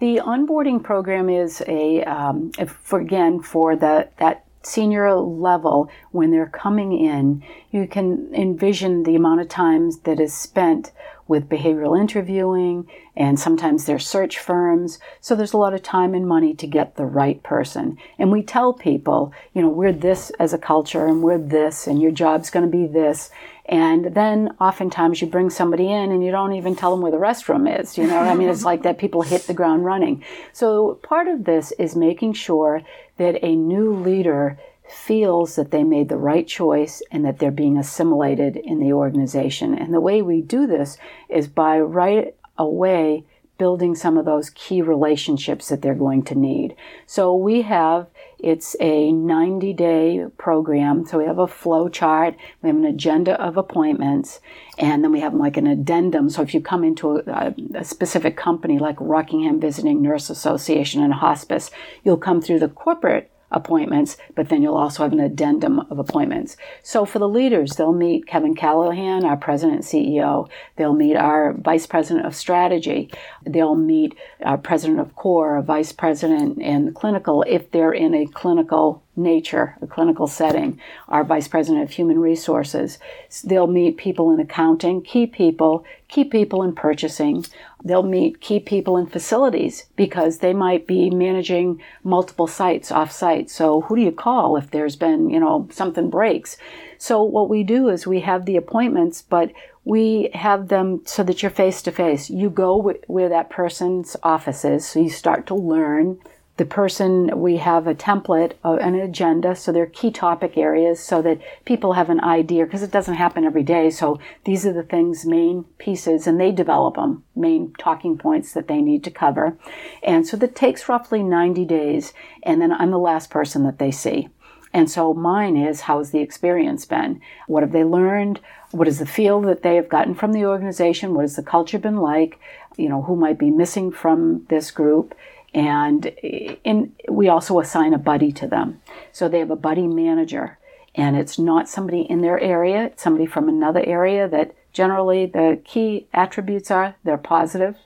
[0.00, 6.48] The onboarding program is a, um, for again for the that senior level when they're
[6.48, 10.90] coming in, you can envision the amount of times that is spent
[11.28, 14.98] with behavioral interviewing and sometimes they're search firms.
[15.20, 17.98] So there's a lot of time and money to get the right person.
[18.18, 22.00] And we tell people, you know, we're this as a culture and we're this and
[22.00, 23.30] your job's going to be this.
[23.66, 27.18] And then oftentimes you bring somebody in and you don't even tell them where the
[27.18, 27.96] restroom is.
[27.96, 30.24] You know, I mean, it's like that people hit the ground running.
[30.52, 32.82] So part of this is making sure
[33.18, 34.58] that a new leader
[34.92, 39.74] feels that they made the right choice and that they're being assimilated in the organization.
[39.74, 43.24] And the way we do this is by right away
[43.58, 46.74] building some of those key relationships that they're going to need.
[47.06, 48.08] So we have
[48.42, 51.06] it's a 90 day program.
[51.06, 54.40] So we have a flow chart, we have an agenda of appointments,
[54.78, 56.28] and then we have like an addendum.
[56.28, 61.14] So if you come into a, a specific company like Rockingham Visiting Nurse Association and
[61.14, 61.70] Hospice,
[62.02, 66.56] you'll come through the corporate appointments, but then you'll also have an addendum of appointments.
[66.82, 70.48] So for the leaders, they'll meet Kevin Callahan, our president and CEO.
[70.76, 73.10] They'll meet our vice president of strategy.
[73.46, 78.26] They'll meet our president of core, a vice president and clinical if they're in a
[78.26, 82.98] clinical nature, a clinical setting, our vice president of human resources.
[83.44, 87.44] They'll meet people in accounting, key people, key people in purchasing.
[87.84, 93.50] They'll meet key people in facilities because they might be managing multiple sites off site.
[93.50, 96.56] So who do you call if there's been, you know, something breaks?
[96.96, 99.52] So what we do is we have the appointments, but
[99.84, 102.30] we have them so that you're face to face.
[102.30, 106.18] You go where that person's office is, so you start to learn
[106.58, 111.22] the person, we have a template, uh, an agenda, so they're key topic areas so
[111.22, 113.88] that people have an idea, because it doesn't happen every day.
[113.88, 118.68] So these are the things, main pieces, and they develop them, main talking points that
[118.68, 119.56] they need to cover.
[120.02, 122.12] And so that takes roughly 90 days,
[122.42, 124.28] and then I'm the last person that they see.
[124.74, 127.20] And so mine is how's the experience been?
[127.46, 128.40] What have they learned?
[128.70, 131.14] What is the feel that they have gotten from the organization?
[131.14, 132.38] What has the culture been like?
[132.76, 135.14] You know, who might be missing from this group?
[135.54, 138.80] And in, we also assign a buddy to them.
[139.12, 140.58] So they have a buddy manager.
[140.94, 145.60] And it's not somebody in their area, it's somebody from another area that generally the
[145.64, 147.76] key attributes are they're positive.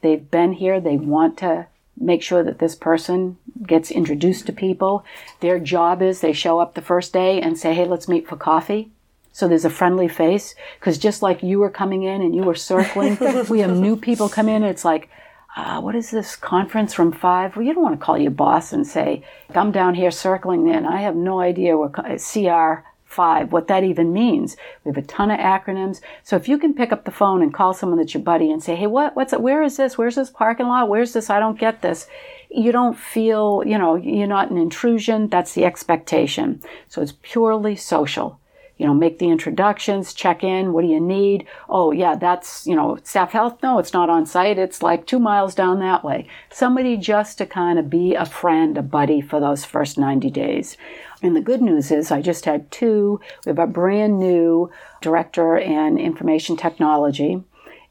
[0.00, 5.04] They've been here, they want to make sure that this person gets introduced to people.
[5.40, 8.36] Their job is they show up the first day and say, hey, let's meet for
[8.36, 8.90] coffee.
[9.32, 10.54] So there's a friendly face.
[10.78, 13.18] Because just like you were coming in and you were circling,
[13.50, 14.62] we have new people come in.
[14.64, 15.10] It's like,
[15.56, 17.56] uh, what is this conference from five?
[17.56, 20.86] Well, you don't want to call your boss and say, I'm down here circling in.
[20.86, 24.56] I have no idea what CR five, what that even means.
[24.84, 26.00] We have a ton of acronyms.
[26.22, 28.62] So if you can pick up the phone and call someone that's your buddy and
[28.62, 29.40] say, hey, what, what's it?
[29.40, 29.98] Where is this?
[29.98, 30.88] Where's this parking lot?
[30.88, 31.28] Where's this?
[31.28, 32.06] I don't get this.
[32.48, 35.28] You don't feel, you know, you're not an intrusion.
[35.28, 36.62] That's the expectation.
[36.88, 38.38] So it's purely social
[38.80, 40.72] you know, make the introductions, check in.
[40.72, 41.46] What do you need?
[41.68, 43.62] Oh, yeah, that's, you know, staff health.
[43.62, 44.56] No, it's not on site.
[44.56, 46.26] It's like two miles down that way.
[46.50, 50.78] Somebody just to kind of be a friend, a buddy for those first 90 days.
[51.22, 53.20] And the good news is I just had two.
[53.44, 54.70] We have a brand new
[55.02, 57.42] director in information technology.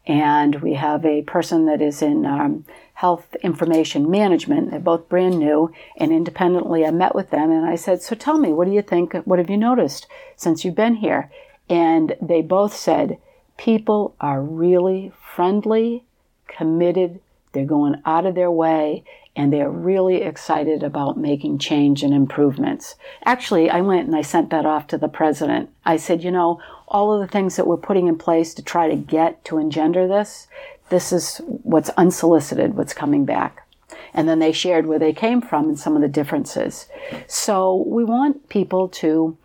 [0.07, 2.65] And we have a person that is in um,
[2.99, 4.69] health information management.
[4.69, 6.85] They're both brand new and independently.
[6.85, 9.13] I met with them and I said, So tell me, what do you think?
[9.23, 11.31] What have you noticed since you've been here?
[11.69, 13.17] And they both said,
[13.55, 16.03] People are really friendly,
[16.47, 17.21] committed,
[17.53, 22.95] they're going out of their way, and they're really excited about making change and improvements.
[23.23, 25.69] Actually, I went and I sent that off to the president.
[25.85, 26.59] I said, you know,
[26.89, 30.05] all of the things that we're putting in place to try to get to engender
[30.05, 30.47] this,
[30.89, 33.65] this is what's unsolicited, what's coming back.
[34.13, 36.87] And then they shared where they came from and some of the differences.
[37.27, 39.37] So we want people to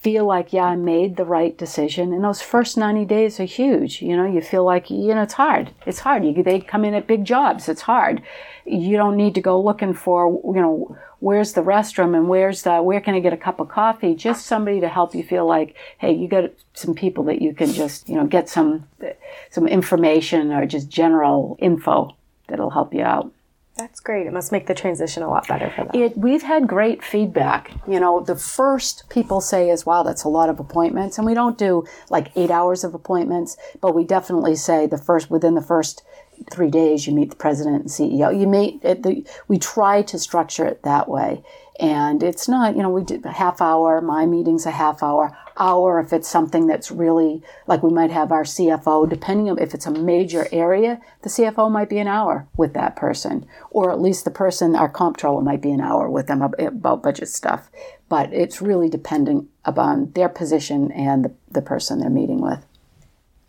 [0.00, 2.12] feel like, yeah, I made the right decision.
[2.12, 4.00] And those first 90 days are huge.
[4.00, 5.70] You know, you feel like, you know, it's hard.
[5.86, 6.24] It's hard.
[6.24, 7.68] You, they come in at big jobs.
[7.68, 8.22] It's hard.
[8.64, 12.80] You don't need to go looking for, you know, where's the restroom and where's the,
[12.82, 14.14] where can I get a cup of coffee?
[14.14, 17.72] Just somebody to help you feel like, hey, you got some people that you can
[17.72, 18.86] just, you know, get some,
[19.50, 23.32] some information or just general info that'll help you out.
[23.76, 24.26] That's great.
[24.26, 25.92] It must make the transition a lot better for them.
[25.94, 27.70] It, we've had great feedback.
[27.86, 31.16] You know, the first people say is, wow, that's a lot of appointments.
[31.16, 35.30] And we don't do like eight hours of appointments, but we definitely say the first,
[35.30, 36.02] within the first
[36.50, 38.38] three days, you meet the president and CEO.
[38.38, 41.42] You meet, at the, we try to structure it that way.
[41.80, 45.36] And it's not, you know, we did a half hour, my meeting's a half hour,
[45.56, 49.74] hour if it's something that's really, like we might have our CFO, depending on if
[49.74, 53.46] it's a major area, the CFO might be an hour with that person.
[53.70, 57.28] Or at least the person, our comptroller might be an hour with them about budget
[57.28, 57.70] stuff.
[58.08, 62.64] But it's really depending upon their position and the, the person they're meeting with.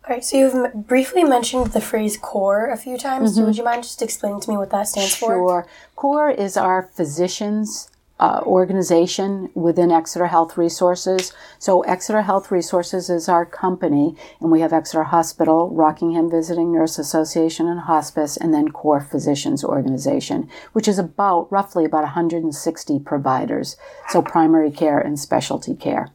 [0.04, 3.30] All right, so you've briefly mentioned the phrase core a few times.
[3.30, 3.40] Mm-hmm.
[3.40, 5.28] So would you mind just explaining to me what that stands sure.
[5.28, 5.34] for?
[5.34, 5.66] Sure.
[5.94, 11.32] Core is our physicians uh, organization within Exeter Health Resources.
[11.58, 16.98] So, Exeter Health Resources is our company, and we have Exeter Hospital, Rockingham Visiting Nurse
[16.98, 23.76] Association and Hospice, and then Core Physicians Organization, which is about roughly about 160 providers.
[24.08, 26.10] So, primary care and specialty care.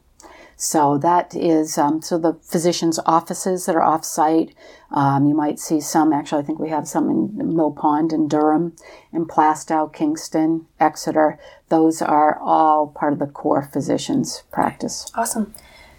[0.56, 4.54] So that is um, so the physicians' offices that are off-site.
[4.90, 6.12] Um, you might see some.
[6.12, 8.74] Actually, I think we have some in Mill Pond and Durham,
[9.12, 11.38] in Plaistow, Kingston, Exeter.
[11.68, 15.10] Those are all part of the core physicians' practice.
[15.14, 15.54] Awesome.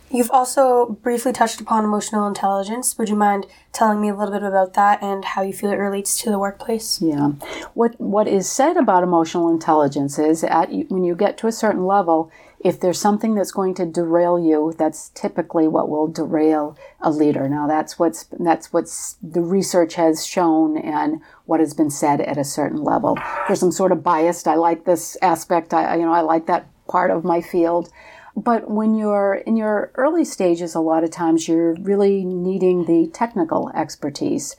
[0.10, 2.98] You've also briefly touched upon emotional intelligence.
[2.98, 5.76] Would you mind telling me a little bit about that and how you feel it
[5.76, 7.02] relates to the workplace?
[7.02, 7.32] Yeah.
[7.74, 11.86] What what is said about emotional intelligence is at when you get to a certain
[11.86, 17.12] level, if there's something that's going to derail you, that's typically what will derail a
[17.12, 17.48] leader.
[17.48, 22.38] Now that's what's that's what's the research has shown and what has been said at
[22.38, 23.18] a certain level.
[23.48, 24.48] There's some sort of biased.
[24.48, 25.74] I like this aspect.
[25.74, 27.90] I you know I like that part of my field.
[28.36, 33.10] But when you're in your early stages, a lot of times you're really needing the
[33.12, 34.56] technical expertise.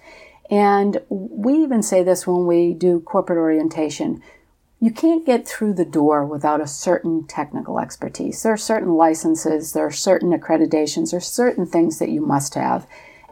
[0.50, 4.22] And we even say this when we do corporate orientation
[4.80, 8.42] you can't get through the door without a certain technical expertise.
[8.42, 12.54] There are certain licenses, there are certain accreditations, there are certain things that you must
[12.54, 12.86] have.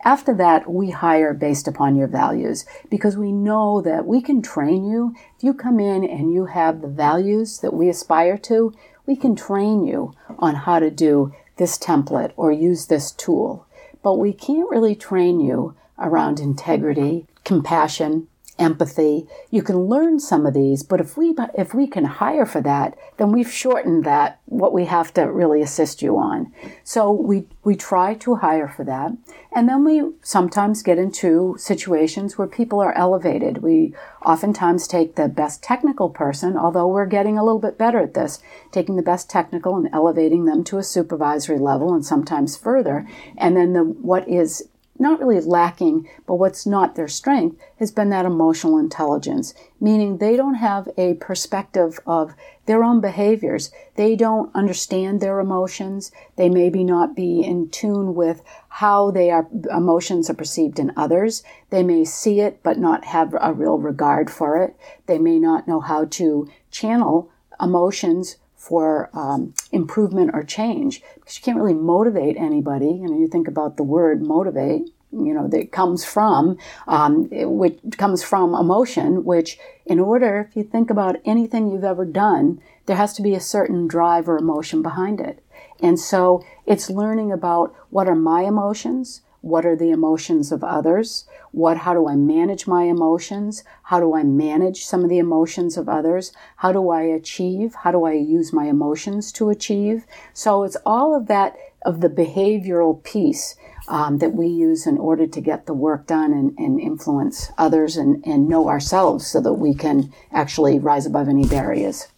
[0.05, 4.89] After that, we hire based upon your values because we know that we can train
[4.89, 5.15] you.
[5.37, 8.75] If you come in and you have the values that we aspire to,
[9.07, 13.67] we can train you on how to do this template or use this tool.
[14.03, 18.29] But we can't really train you around integrity, compassion,
[18.59, 19.27] empathy.
[19.51, 22.97] You can learn some of these, but if we if we can hire for that,
[23.17, 26.53] then we've shortened that what we have to really assist you on.
[26.85, 29.13] So we we try to hire for that,
[29.53, 33.59] and then we sometimes get into situations where people are elevated.
[33.59, 33.95] We
[34.25, 38.41] oftentimes take the best technical person, although we're getting a little bit better at this,
[38.73, 43.57] taking the best technical and elevating them to a supervisory level and sometimes further, and
[43.57, 48.25] then the what is not really lacking, but what's not their strength has been that
[48.25, 52.35] emotional intelligence, meaning they don't have a perspective of
[52.67, 53.71] their own behaviors.
[53.95, 56.11] They don't understand their emotions.
[56.37, 61.43] They maybe not be in tune with how they are, emotions are perceived in others.
[61.71, 64.77] They may see it, but not have a real regard for it.
[65.07, 67.31] They may not know how to channel
[67.61, 68.37] emotions
[68.67, 72.87] for um, improvement or change because you can't really motivate anybody.
[72.87, 76.59] You know, you think about the word motivate, you know, that comes from,
[76.89, 82.05] um, which comes from emotion, which in order, if you think about anything you've ever
[82.05, 85.43] done, there has to be a certain drive or emotion behind it.
[85.81, 91.25] And so it's learning about what are my emotions, what are the emotions of others,
[91.53, 95.77] what how do I manage my emotions, how do I manage some of the emotions
[95.77, 100.05] of others, how do I achieve, how do I use my emotions to achieve.
[100.35, 103.55] So it's all of that of the behavioral piece
[103.87, 107.97] um, that we use in order to get the work done and, and influence others
[107.97, 112.09] and, and know ourselves so that we can actually rise above any barriers.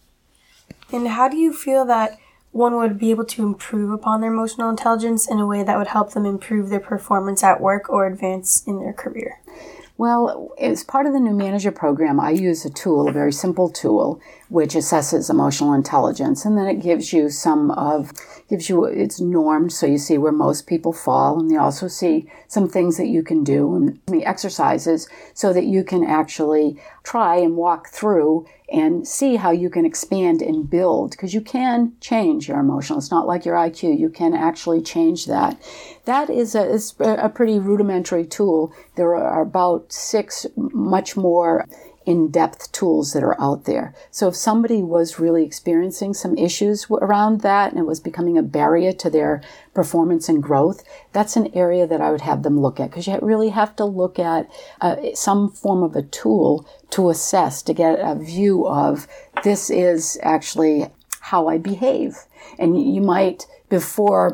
[0.91, 2.17] And how do you feel that
[2.51, 5.87] one would be able to improve upon their emotional intelligence in a way that would
[5.87, 9.39] help them improve their performance at work or advance in their career?
[9.99, 13.67] Well, as part of the new manager program, I use a tool, a very simple
[13.67, 18.13] tool, which assesses emotional intelligence, and then it gives you some of
[18.47, 22.31] gives you it's normed, so you see where most people fall, and you also see
[22.47, 27.35] some things that you can do and the exercises so that you can actually try
[27.35, 32.47] and walk through and see how you can expand and build because you can change
[32.47, 32.99] your emotional.
[32.99, 33.99] It's not like your IQ.
[33.99, 35.61] You can actually change that.
[36.05, 38.73] That is a, is a pretty rudimentary tool.
[38.95, 41.67] There are about six much more
[42.05, 43.93] in depth tools that are out there.
[44.09, 48.43] So if somebody was really experiencing some issues around that and it was becoming a
[48.43, 49.41] barrier to their
[49.73, 53.19] performance and growth, that's an area that I would have them look at because you
[53.21, 54.49] really have to look at
[54.81, 59.07] uh, some form of a tool to assess, to get a view of
[59.43, 60.87] this is actually
[61.19, 62.17] how I behave.
[62.57, 64.31] And you might, before,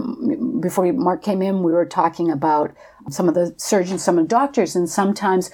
[0.62, 2.74] before Mark came in, we were talking about
[3.10, 5.52] some of the surgeons, some of the doctors, and sometimes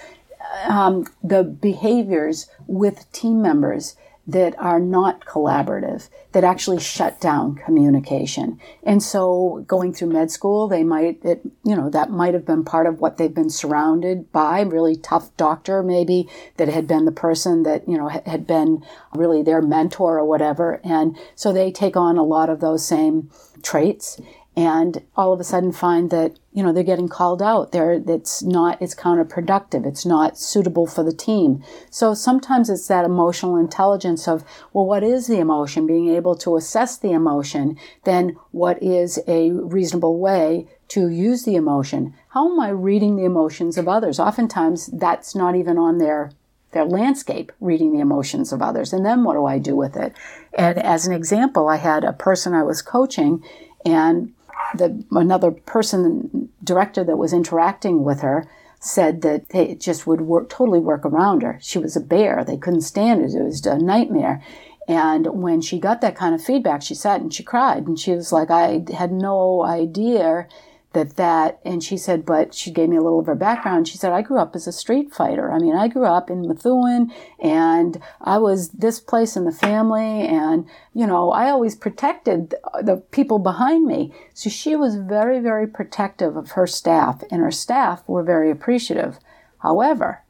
[0.67, 3.95] um, the behaviors with team members
[4.27, 8.59] that are not collaborative, that actually shut down communication.
[8.83, 12.63] And so going through med school, they might, it, you know, that might have been
[12.63, 17.11] part of what they've been surrounded by, really tough doctor maybe, that had been the
[17.11, 18.85] person that, you know, had been
[19.15, 20.79] really their mentor or whatever.
[20.83, 23.31] And so they take on a lot of those same
[23.63, 24.21] traits.
[24.55, 27.71] And all of a sudden find that you know they're getting called out.
[27.71, 29.85] There it's not it's counterproductive.
[29.85, 31.63] It's not suitable for the team.
[31.89, 34.43] So sometimes it's that emotional intelligence of
[34.73, 35.87] well what is the emotion?
[35.87, 41.55] Being able to assess the emotion then what is a reasonable way to use the
[41.55, 42.13] emotion?
[42.29, 44.19] How am i reading the emotions of others?
[44.19, 46.31] Oftentimes that's not even on their
[46.71, 48.91] their landscape reading the emotions of others.
[48.91, 50.13] And then what do i do with it?
[50.53, 53.41] And as an example i had a person i was coaching
[53.85, 54.33] and
[54.75, 58.47] the another person director that was interacting with her
[58.79, 61.57] said that it just would work totally work around her.
[61.61, 63.33] She was a bear; they couldn't stand it.
[63.35, 64.41] It was a nightmare.
[64.87, 68.11] And when she got that kind of feedback, she sat and she cried, and she
[68.11, 70.47] was like, "I had no idea."
[70.93, 73.87] That that and she said but she gave me a little of her background.
[73.87, 75.51] She said i grew up as a street fighter.
[75.51, 80.27] I mean i grew up in methuen and i was this place in the family
[80.27, 84.13] and you know i always protected the people behind me.
[84.33, 89.19] So she was very very protective of her staff and her staff were very appreciative.
[89.59, 90.23] However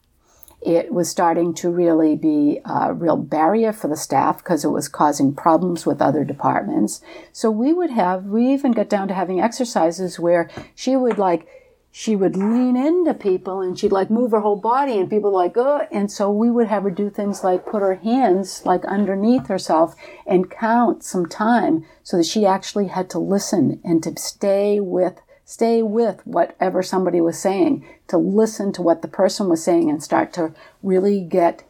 [0.61, 4.87] it was starting to really be a real barrier for the staff because it was
[4.87, 7.01] causing problems with other departments.
[7.31, 11.47] So we would have, we even got down to having exercises where she would like,
[11.91, 15.57] she would lean into people and she'd like move her whole body and people like,
[15.57, 19.47] oh, and so we would have her do things like put her hands like underneath
[19.47, 19.95] herself
[20.27, 25.15] and count some time so that she actually had to listen and to stay with
[25.51, 30.01] stay with whatever somebody was saying, to listen to what the person was saying and
[30.01, 31.61] start to really get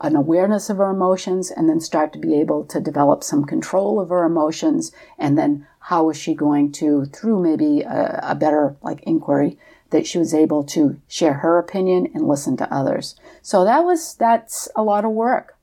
[0.00, 4.00] an awareness of her emotions and then start to be able to develop some control
[4.00, 4.90] of her emotions.
[5.20, 9.56] And then how is she going to through maybe a, a, better like inquiry
[9.90, 13.14] that she was able to share her opinion and listen to others.
[13.40, 15.56] So that was that's a lot of work.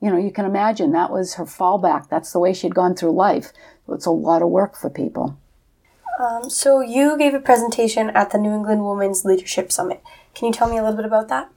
[0.00, 2.08] You know you can imagine that was her fallback.
[2.08, 3.52] That's the way she'd gone through life.
[3.88, 5.36] It's a lot of work for people
[6.18, 10.02] um, so you gave a presentation at the New England Women's Leadership Summit.
[10.34, 11.50] Can you tell me a little bit about that?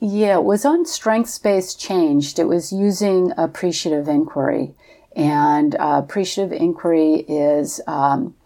[0.00, 2.38] Yeah, it was on strengths based changed.
[2.38, 4.74] It was using appreciative inquiry.
[5.16, 8.36] And uh, appreciative inquiry is um,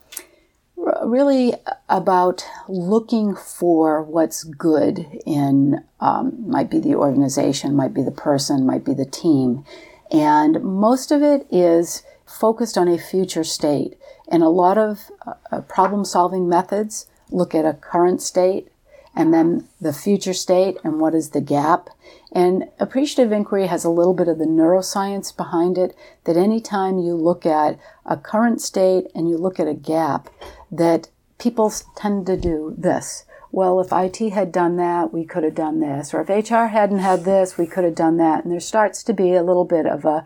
[0.79, 1.53] r- really
[1.89, 8.65] about looking for what's good in, um, might be the organization, might be the person,
[8.65, 9.65] might be the team.
[10.11, 12.03] And most of it is
[12.33, 13.97] focused on a future state.
[14.29, 15.11] And a lot of
[15.51, 18.69] uh, problem solving methods look at a current state
[19.15, 21.91] and then the future state and what is the gap.
[22.33, 27.15] And appreciative inquiry has a little bit of the neuroscience behind it that anytime you
[27.15, 30.31] look at a current state and you look at a gap,
[30.71, 31.09] that
[31.39, 33.25] people tend to do this.
[33.51, 36.15] Well, if IT had done that, we could have done this.
[36.15, 38.45] Or if HR hadn't had this, we could have done that.
[38.45, 40.25] And there starts to be a little bit of a,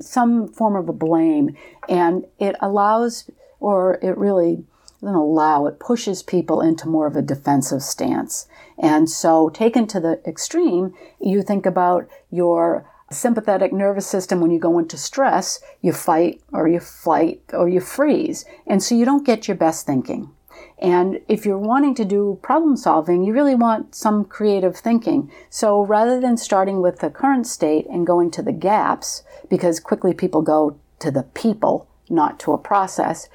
[0.00, 1.56] some form of a blame.
[1.88, 4.64] And it allows, or it really
[5.00, 8.48] doesn't allow, it pushes people into more of a defensive stance.
[8.78, 14.58] And so, taken to the extreme, you think about your sympathetic nervous system when you
[14.58, 18.44] go into stress, you fight or you flight or you freeze.
[18.66, 20.30] And so you don't get your best thinking.
[20.78, 25.30] And if you're wanting to do problem solving, you really want some creative thinking.
[25.48, 30.12] So rather than starting with the current state and going to the gaps, because quickly
[30.12, 33.28] people go to the people, not to a process,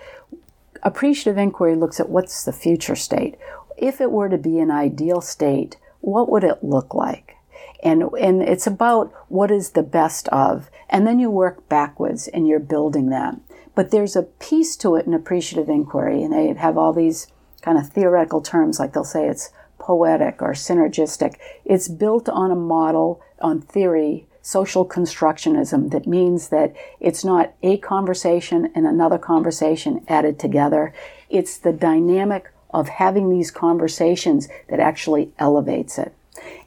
[0.84, 3.38] appreciative inquiry looks at what's the future state.
[3.78, 7.36] If it were to be an ideal state, what would it look like?
[7.84, 10.70] And, and it's about what is the best of.
[10.90, 13.36] And then you work backwards and you're building that.
[13.76, 17.28] But there's a piece to it in appreciative inquiry, and they have all these
[17.62, 21.36] kind of theoretical terms, like they'll say it's poetic or synergistic.
[21.66, 27.78] It's built on a model, on theory, social constructionism, that means that it's not a
[27.78, 30.94] conversation and another conversation added together.
[31.30, 36.14] It's the dynamic of having these conversations that actually elevates it.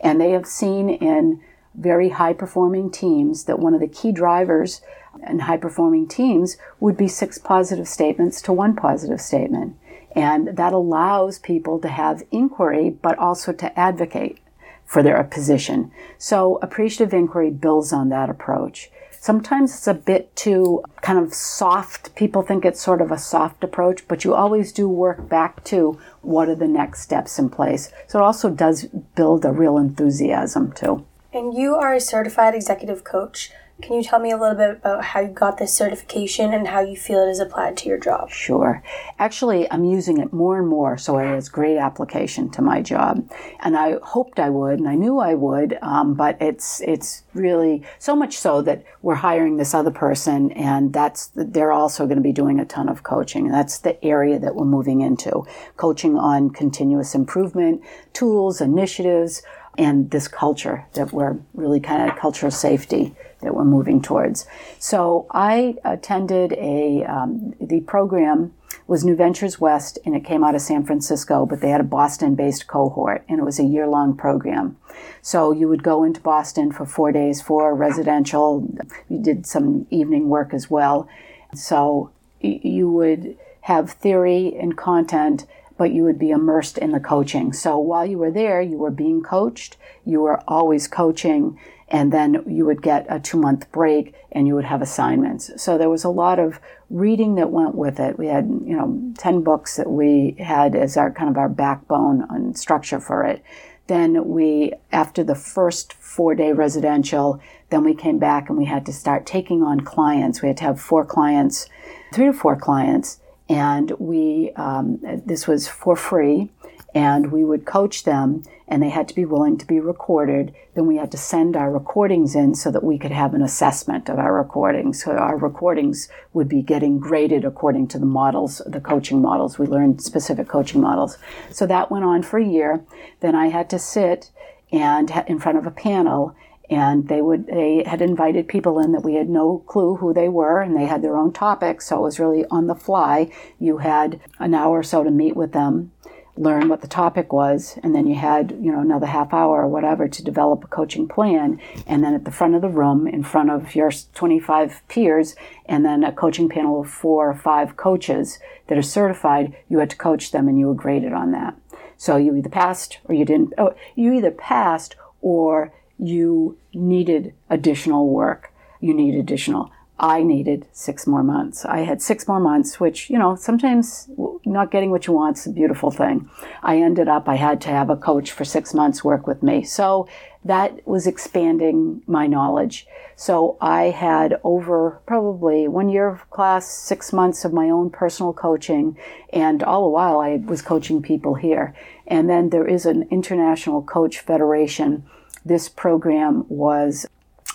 [0.01, 1.41] And they have seen in
[1.75, 4.81] very high performing teams that one of the key drivers
[5.27, 9.77] in high performing teams would be six positive statements to one positive statement.
[10.17, 14.39] And that allows people to have inquiry, but also to advocate
[14.85, 15.91] for their position.
[16.19, 18.91] So appreciative inquiry builds on that approach.
[19.11, 22.15] Sometimes it's a bit too kind of soft.
[22.15, 25.99] People think it's sort of a soft approach, but you always do work back to
[26.21, 27.91] what are the next steps in place.
[28.07, 28.85] So it also does
[29.15, 31.07] build a real enthusiasm too.
[31.33, 33.51] And you are a certified executive coach.
[33.83, 36.81] Can you tell me a little bit about how you got this certification and how
[36.81, 38.31] you feel it is applied to your job?
[38.31, 38.85] Sure.
[39.19, 43.29] Actually, I'm using it more and more, so it has great application to my job.
[43.61, 47.83] And I hoped I would, and I knew I would, um, but it's it's really
[47.99, 52.23] so much so that we're hiring this other person, and that's they're also going to
[52.23, 53.49] be doing a ton of coaching.
[53.49, 55.45] That's the area that we're moving into,
[55.77, 59.43] coaching on continuous improvement, tools, initiatives,
[59.77, 64.47] and this culture that we're really kind of culture of safety that we're moving towards.
[64.79, 68.55] So I attended a um, the program
[68.87, 71.85] was New Ventures West, and it came out of San Francisco, but they had a
[71.85, 74.77] Boston-based cohort, and it was a year-long program.
[75.23, 78.69] So you would go into Boston for four days for residential.
[79.09, 81.09] We did some evening work as well.
[81.55, 87.53] So you would have theory and content but you would be immersed in the coaching.
[87.53, 91.59] So while you were there, you were being coached, you were always coaching,
[91.95, 95.53] and then you would get a two month break and you would have assignments.
[95.63, 96.59] So there was a lot of
[96.91, 98.19] reading that went with it.
[98.19, 102.27] We had, you know, 10 books that we had as our kind of our backbone
[102.31, 103.45] and structure for it.
[103.87, 107.41] Then we, after the first four day residential,
[107.71, 110.43] then we came back and we had to start taking on clients.
[110.43, 111.69] We had to have four clients,
[112.13, 116.51] three to four clients and we um, this was for free
[116.95, 120.55] and we would coach them and they had to be willing to be recorded.
[120.75, 124.09] Then we had to send our recordings in so that we could have an assessment
[124.09, 125.03] of our recordings.
[125.03, 129.59] So our recordings would be getting graded according to the models the coaching models.
[129.59, 131.19] We learned specific coaching models.
[131.51, 132.85] So that went on for a year.
[133.21, 134.31] Then i had to sit
[134.73, 136.35] and in front of a panel
[136.71, 140.29] and they would they had invited people in that we had no clue who they
[140.29, 141.89] were and they had their own topics.
[141.89, 143.31] So it was really on the fly.
[143.59, 145.93] You had an hour or so to meet with them
[146.37, 149.69] learn what the topic was and then you had you know another half hour or
[149.69, 153.23] whatever to develop a coaching plan and then at the front of the room in
[153.23, 158.39] front of your 25 peers and then a coaching panel of four or five coaches
[158.67, 161.55] that are certified you had to coach them and you were graded on that
[161.97, 168.09] so you either passed or you didn't oh, you either passed or you needed additional
[168.09, 168.53] work.
[168.81, 169.71] You need additional.
[169.99, 171.65] I needed six more months.
[171.65, 174.09] I had six more months, which, you know, sometimes
[174.45, 176.29] not getting what you want is a beautiful thing.
[176.63, 179.63] I ended up, I had to have a coach for six months work with me.
[179.63, 180.09] So
[180.45, 182.87] that was expanding my knowledge.
[183.15, 188.33] So I had over probably one year of class, six months of my own personal
[188.33, 188.99] coaching,
[189.33, 191.73] and all the while I was coaching people here.
[192.09, 195.05] And then there is an International Coach Federation
[195.45, 197.07] this program was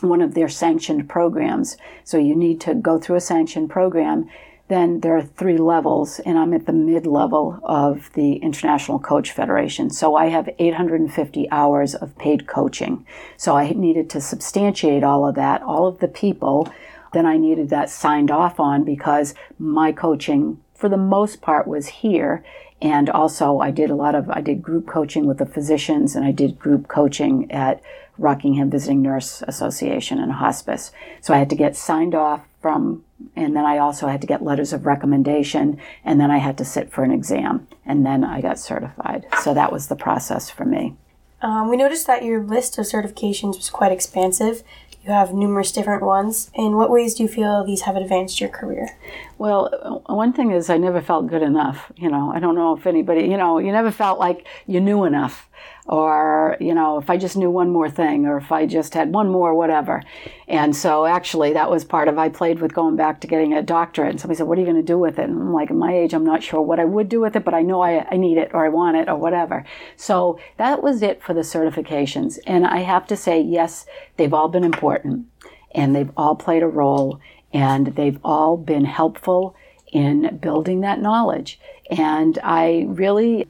[0.02, 1.78] one of their sanctioned programs.
[2.04, 4.30] So you need to go through a sanctioned program.
[4.68, 9.32] Then there are three levels, and I'm at the mid level of the International Coach
[9.32, 9.90] Federation.
[9.90, 13.06] So I have 850 hours of paid coaching.
[13.36, 16.72] So I needed to substantiate all of that, all of the people.
[17.14, 21.88] Then I needed that signed off on because my coaching, for the most part, was
[21.88, 22.44] here
[22.82, 26.24] and also, I did a lot of I did group coaching with the physicians, and
[26.24, 27.82] I did group coaching at
[28.20, 30.92] Rockingham Visiting Nurse Association and Hospice.
[31.22, 33.04] So I had to get signed off from,
[33.36, 36.66] and then I also had to get letters of recommendation, and then I had to
[36.66, 39.26] sit for an exam, and then I got certified.
[39.42, 40.96] So that was the process for me.
[41.42, 44.64] Um, we noticed that your list of certifications was quite expansive.
[45.04, 46.52] You have numerous different ones.
[46.54, 48.98] In what ways do you feel these have advanced your career?
[49.38, 51.92] Well, one thing is I never felt good enough.
[51.96, 55.06] You know, I don't know if anybody, you know, you never felt like you knew
[55.06, 55.49] enough
[55.90, 59.12] or you know if i just knew one more thing or if i just had
[59.12, 60.02] one more whatever.
[60.48, 63.64] And so actually that was part of i played with going back to getting a
[63.64, 64.12] doctorate.
[64.12, 65.30] And somebody said what are you going to do with it?
[65.30, 67.44] And i'm like at my age i'm not sure what i would do with it
[67.44, 69.66] but i know I, I need it or i want it or whatever.
[69.96, 72.38] So that was it for the certifications.
[72.46, 73.86] And i have to say yes
[74.18, 75.26] they've all been important
[75.72, 77.20] and they've all played a role
[77.52, 79.56] and they've all been helpful
[79.92, 81.60] in building that knowledge.
[81.90, 83.48] And i really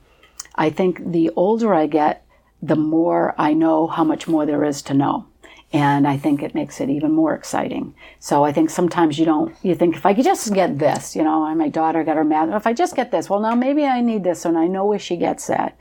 [0.55, 2.25] I think the older I get,
[2.61, 5.25] the more I know how much more there is to know.
[5.71, 7.93] And I think it makes it even more exciting.
[8.19, 11.23] So I think sometimes you don't, you think if I could just get this, you
[11.23, 14.01] know, my daughter got her math, if I just get this, well, now maybe I
[14.01, 15.77] need this and I know where she gets that.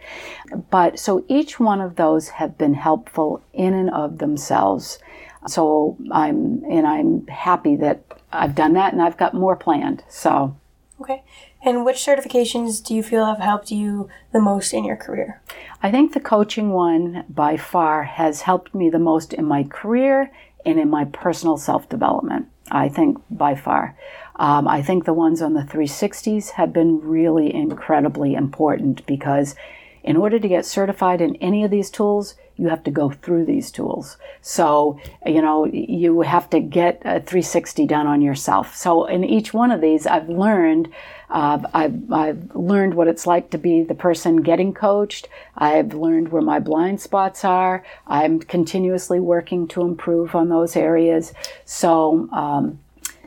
[0.71, 4.99] But so each one of those have been helpful in and of themselves.
[5.47, 10.05] So I'm, and I'm happy that I've done that and I've got more planned.
[10.11, 10.55] So.
[11.01, 11.23] Okay.
[11.63, 15.41] And which certifications do you feel have helped you the most in your career?
[15.83, 20.31] I think the coaching one by far has helped me the most in my career
[20.65, 22.49] and in my personal self development.
[22.71, 23.97] I think by far.
[24.37, 29.57] Um, I think the ones on the 360s have been really incredibly important because
[30.05, 33.45] in order to get certified in any of these tools, you have to go through
[33.45, 34.19] these tools.
[34.43, 38.75] So, you know, you have to get a 360 done on yourself.
[38.75, 40.93] So, in each one of these, I've learned.
[41.31, 45.29] Uh, I've, I've learned what it's like to be the person getting coached.
[45.57, 47.85] I've learned where my blind spots are.
[48.07, 51.35] I'm continuously working to improve on those areas.
[51.67, 52.79] So, um,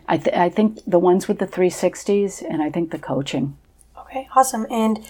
[0.07, 3.55] I, th- I think the ones with the 360s and I think the coaching.
[3.97, 4.65] Okay, awesome.
[4.71, 5.05] And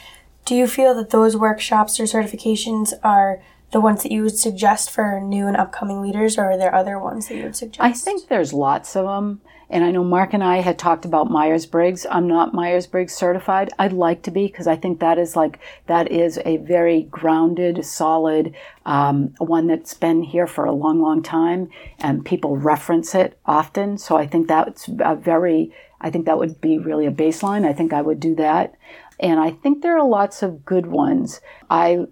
[0.45, 3.41] do you feel that those workshops or certifications are
[3.71, 6.99] the ones that you would suggest for new and upcoming leaders, or are there other
[6.99, 7.81] ones that you would suggest?
[7.81, 9.41] I think there's lots of them.
[9.69, 12.05] And I know Mark and I had talked about Myers Briggs.
[12.11, 13.69] I'm not Myers Briggs certified.
[13.79, 17.85] I'd like to be because I think that is like, that is a very grounded,
[17.85, 18.53] solid,
[18.85, 21.69] um, one that's been here for a long, long time
[21.99, 23.97] and people reference it often.
[23.97, 27.65] So I think that's a very, I think that would be really a baseline.
[27.65, 28.75] I think I would do that.
[29.21, 31.39] And I think there are lots of good ones.
[31.69, 32.07] I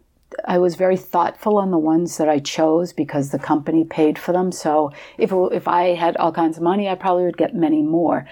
[0.45, 4.31] I was very thoughtful on the ones that I chose because the company paid for
[4.31, 4.51] them.
[4.51, 8.27] So if, if I had all kinds of money, I probably would get many more.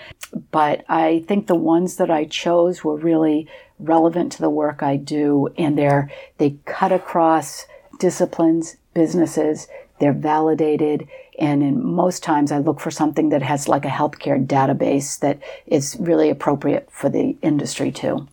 [0.52, 3.48] But I think the ones that I chose were really
[3.80, 7.66] relevant to the work I do and they're, they cut across
[8.00, 9.68] disciplines, businesses,
[10.00, 11.08] they're validated.
[11.40, 15.40] And in most times I look for something that has like a healthcare database that
[15.66, 18.28] is really appropriate for the industry too.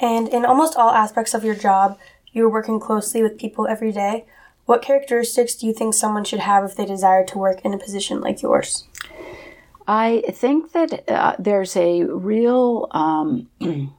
[0.00, 1.98] And in almost all aspects of your job,
[2.32, 4.24] you're working closely with people every day.
[4.66, 7.78] What characteristics do you think someone should have if they desire to work in a
[7.78, 8.86] position like yours?
[9.86, 13.48] I think that uh, there's a real, um,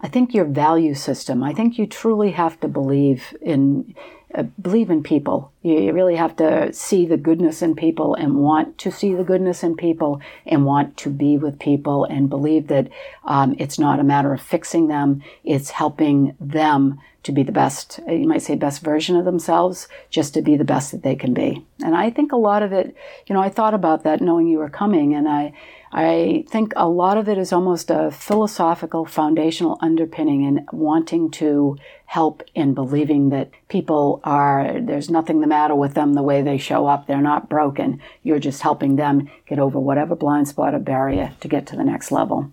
[0.00, 1.42] I think your value system.
[1.42, 3.94] I think you truly have to believe in
[4.34, 5.52] uh, believe in people.
[5.62, 9.24] You, you, really have to see the goodness in people and want to see the
[9.24, 12.88] goodness in people and want to be with people and believe that
[13.24, 18.00] um, it's not a matter of fixing them, it's helping them to be the best,
[18.08, 21.14] uh, you might say, best version of themselves, just to be the best that they
[21.14, 21.64] can be.
[21.84, 24.58] And I think a lot of it, you know, I thought about that knowing you
[24.58, 25.52] were coming, and I,
[25.94, 31.76] I think a lot of it is almost a philosophical, foundational underpinning in wanting to
[32.06, 36.56] help in believing that people are, there's nothing the matter with them the way they
[36.56, 37.06] show up.
[37.06, 38.00] They're not broken.
[38.22, 41.84] You're just helping them get over whatever blind spot or barrier to get to the
[41.84, 42.50] next level.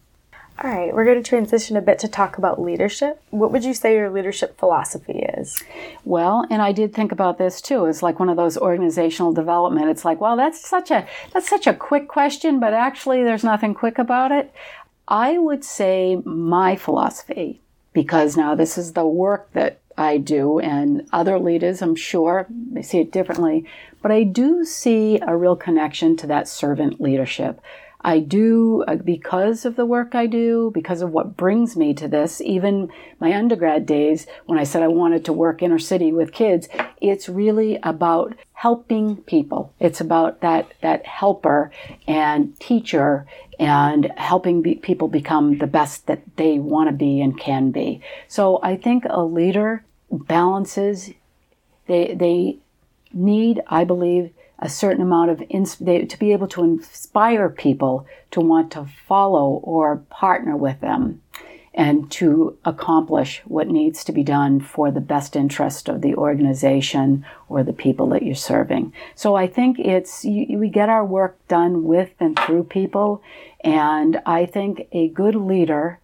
[0.61, 3.21] All right, we're going to transition a bit to talk about leadership.
[3.29, 5.63] What would you say your leadership philosophy is?
[6.03, 7.85] Well, and I did think about this too.
[7.85, 9.89] It's like one of those organizational development.
[9.89, 13.73] It's like, well, that's such a that's such a quick question, but actually there's nothing
[13.73, 14.51] quick about it.
[15.07, 17.61] I would say my philosophy
[17.93, 22.81] because now this is the work that I do and other leaders, I'm sure, they
[22.81, 23.65] see it differently,
[24.01, 27.61] but I do see a real connection to that servant leadership.
[28.01, 32.07] I do, uh, because of the work I do, because of what brings me to
[32.07, 32.89] this, even
[33.19, 36.69] my undergrad days when I said I wanted to work inner city with kids,
[37.01, 39.73] it's really about helping people.
[39.79, 41.71] It's about that, that helper
[42.07, 43.25] and teacher
[43.59, 48.01] and helping be, people become the best that they want to be and can be.
[48.29, 51.11] So I think a leader balances,
[51.87, 52.59] they, they
[53.11, 54.31] need, I believe,
[54.61, 55.43] a certain amount of
[55.79, 61.21] they, to be able to inspire people to want to follow or partner with them
[61.73, 67.25] and to accomplish what needs to be done for the best interest of the organization
[67.47, 68.91] or the people that you're serving.
[69.15, 73.21] So I think it's you, we get our work done with and through people
[73.61, 75.99] and I think a good leader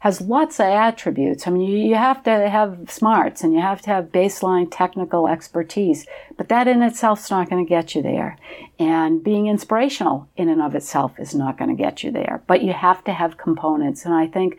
[0.00, 1.46] has lots of attributes.
[1.46, 5.28] I mean, you, you have to have smarts and you have to have baseline technical
[5.28, 6.06] expertise,
[6.38, 8.38] but that in itself is not going to get you there.
[8.78, 12.42] And being inspirational in and of itself is not going to get you there.
[12.46, 14.06] But you have to have components.
[14.06, 14.58] And I think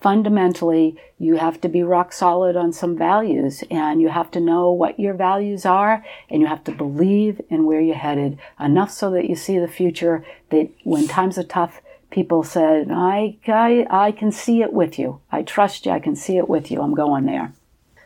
[0.00, 4.70] fundamentally you have to be rock solid on some values and you have to know
[4.70, 9.10] what your values are and you have to believe in where you're headed enough so
[9.10, 14.12] that you see the future that when times are tough people said, I, I, I
[14.12, 15.20] can see it with you.
[15.30, 15.92] I trust you.
[15.92, 16.80] I can see it with you.
[16.80, 17.52] I'm going there.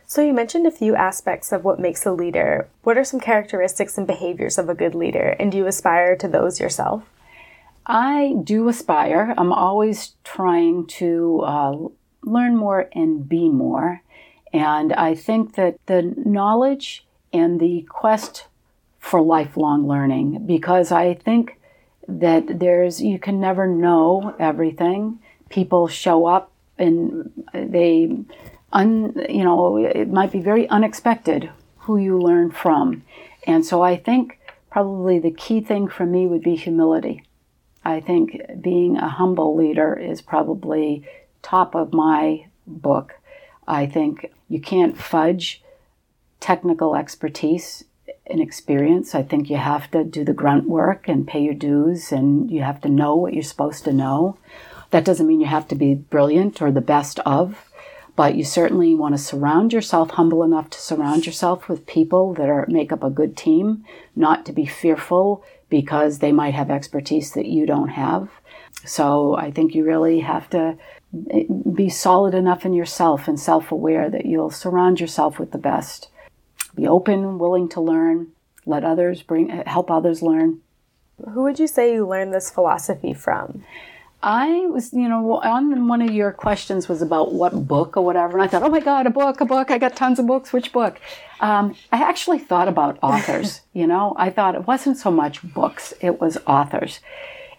[0.07, 2.69] So, you mentioned a few aspects of what makes a leader.
[2.83, 5.37] What are some characteristics and behaviors of a good leader?
[5.39, 7.05] And do you aspire to those yourself?
[7.87, 9.35] I do aspire.
[9.39, 11.77] I'm always trying to uh,
[12.23, 14.03] learn more and be more.
[14.53, 18.47] And I think that the knowledge and the quest
[18.99, 21.59] for lifelong learning, because I think
[22.09, 25.19] that there's you can never know everything.
[25.49, 28.17] People show up and they
[28.73, 33.03] un, you know it might be very unexpected who you learn from.
[33.47, 34.39] And so I think
[34.71, 37.25] probably the key thing for me would be humility.
[37.85, 41.05] I think being a humble leader is probably
[41.43, 43.15] top of my book.
[43.67, 45.63] I think you can't fudge
[46.41, 47.85] technical expertise
[48.33, 49.15] an experience.
[49.15, 52.63] I think you have to do the grunt work and pay your dues, and you
[52.63, 54.39] have to know what you're supposed to know.
[54.91, 57.71] That doesn't mean you have to be brilliant or the best of,
[58.15, 62.49] but you certainly want to surround yourself humble enough to surround yourself with people that
[62.49, 67.33] are make up a good team, not to be fearful because they might have expertise
[67.33, 68.29] that you don't have.
[68.85, 70.77] So I think you really have to
[71.31, 76.09] eh, be solid enough in yourself and self-aware that you'll surround yourself with the best.
[76.75, 78.29] Be open, willing to learn,
[78.67, 80.61] let others bring help others learn.
[81.33, 83.65] Who would you say you learned this philosophy from?
[84.23, 88.39] I was, you know, on one of your questions was about what book or whatever,
[88.39, 89.71] and I thought, oh my God, a book, a book.
[89.71, 90.53] I got tons of books.
[90.53, 91.01] Which book?
[91.41, 93.63] Um, I actually thought about authors.
[93.73, 97.01] you know, I thought it wasn't so much books; it was authors.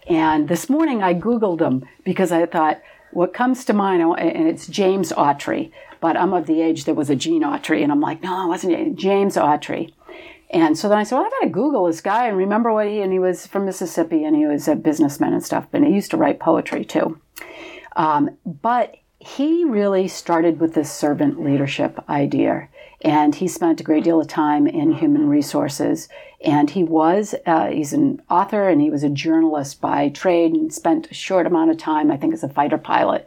[0.08, 2.80] And this morning I Googled them because I thought,
[3.14, 7.10] what comes to mind, and it's James Autry, but I'm of the age there was
[7.10, 9.92] a Gene Autry, and I'm like, no, it wasn't James Autry.
[10.50, 12.86] And so then I said, well, I got to Google this guy and remember what
[12.86, 15.92] he, and he was from Mississippi and he was a businessman and stuff, but he
[15.92, 17.18] used to write poetry too.
[17.96, 22.68] Um, but he really started with this servant leadership idea.
[23.00, 26.08] And he spent a great deal of time in human resources.
[26.44, 30.72] And he was, uh, he's an author and he was a journalist by trade and
[30.72, 33.26] spent a short amount of time, I think, as a fighter pilot.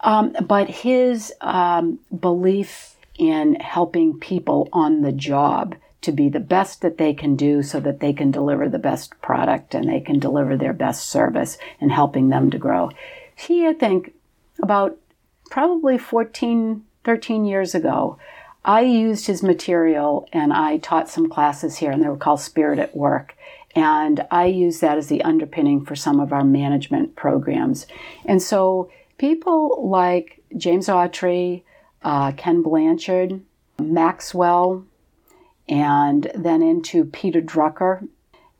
[0.00, 6.80] Um, but his um, belief in helping people on the job to be the best
[6.80, 10.18] that they can do so that they can deliver the best product and they can
[10.18, 12.90] deliver their best service and helping them to grow.
[13.36, 14.14] He, I think,
[14.62, 14.96] about
[15.50, 18.18] probably 14, 13 years ago,
[18.64, 22.78] I used his material and I taught some classes here, and they were called Spirit
[22.78, 23.36] at Work.
[23.74, 27.86] And I use that as the underpinning for some of our management programs.
[28.26, 31.62] And so people like James Autry,
[32.02, 33.40] uh, Ken Blanchard,
[33.80, 34.84] Maxwell,
[35.68, 38.08] and then into Peter Drucker.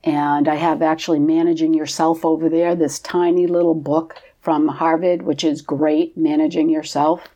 [0.04, 5.44] And I have actually Managing Yourself over there, this tiny little book from Harvard, which
[5.44, 7.28] is great, Managing Yourself.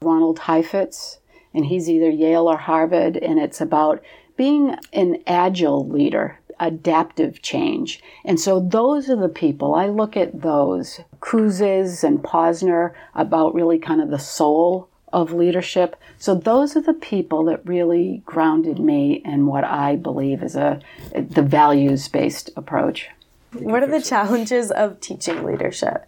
[0.00, 1.18] Ronald Heifetz,
[1.58, 4.00] and he's either Yale or Harvard, and it's about
[4.36, 8.00] being an agile leader, adaptive change.
[8.24, 13.80] And so those are the people, I look at those, Kouzes and Posner, about really
[13.80, 15.96] kind of the soul of leadership.
[16.16, 20.80] So those are the people that really grounded me in what I believe is a
[21.12, 23.08] the values based approach.
[23.52, 26.06] What are the challenges of teaching leadership?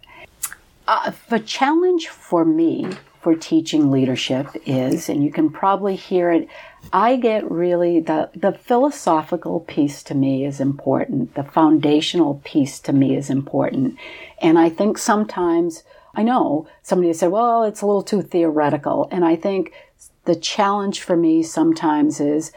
[0.87, 2.87] Uh, the challenge for me
[3.21, 6.47] for teaching leadership is, and you can probably hear it,
[6.91, 11.35] I get really the, the philosophical piece to me is important.
[11.35, 13.97] The foundational piece to me is important.
[14.41, 15.83] And I think sometimes
[16.15, 19.07] I know somebody said, well, it's a little too theoretical.
[19.11, 19.71] And I think
[20.25, 22.51] the challenge for me sometimes is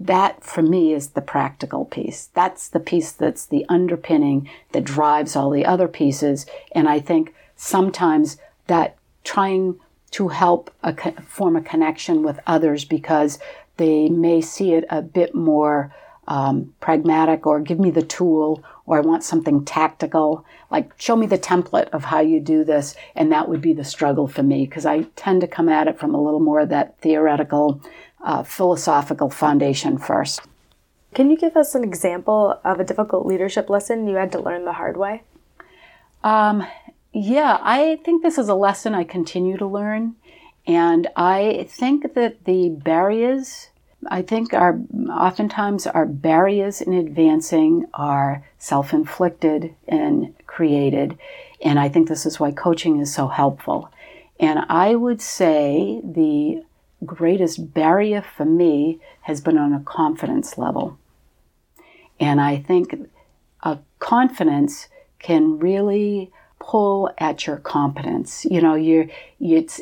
[0.00, 2.30] that for me is the practical piece.
[2.32, 6.46] That's the piece that's the underpinning that drives all the other pieces.
[6.72, 8.38] And I think sometimes
[8.68, 9.78] that trying
[10.12, 13.38] to help a, form a connection with others because
[13.76, 15.94] they may see it a bit more
[16.28, 20.44] um, pragmatic or give me the tool or I want something tactical.
[20.70, 22.94] Like, show me the template of how you do this.
[23.14, 25.98] And that would be the struggle for me because I tend to come at it
[25.98, 27.80] from a little more of that theoretical,
[28.22, 30.40] uh, philosophical foundation first.
[31.14, 34.64] Can you give us an example of a difficult leadership lesson you had to learn
[34.64, 35.22] the hard way?
[36.22, 36.66] Um,
[37.18, 40.16] yeah, I think this is a lesson I continue to learn.
[40.66, 43.70] And I think that the barriers
[44.08, 44.78] I think our
[45.10, 51.18] oftentimes our barriers in advancing are self-inflicted and created,
[51.64, 53.90] and I think this is why coaching is so helpful.
[54.38, 56.62] And I would say the
[57.04, 60.98] greatest barrier for me has been on a confidence level.
[62.20, 63.08] And I think
[63.62, 64.88] a confidence
[65.18, 66.30] can really
[66.66, 68.44] pull at your competence.
[68.44, 69.08] You know, you
[69.40, 69.80] it's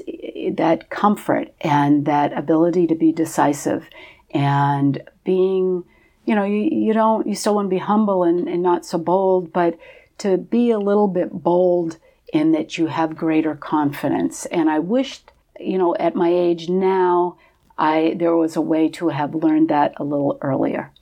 [0.57, 3.89] that comfort and that ability to be decisive
[4.33, 5.85] and being,
[6.27, 8.99] you know, you, you don't, you still want to be humble and, and not so
[8.99, 9.79] bold, but
[10.19, 11.99] to be a little bit bold
[12.33, 14.45] in that you have greater confidence.
[14.47, 17.39] And I wished, you know, at my age now,
[17.79, 20.93] I there was a way to have learned that a little earlier.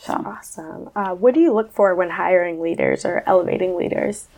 [0.00, 0.90] So awesome.
[0.94, 4.28] Uh, what do you look for when hiring leaders or elevating leaders?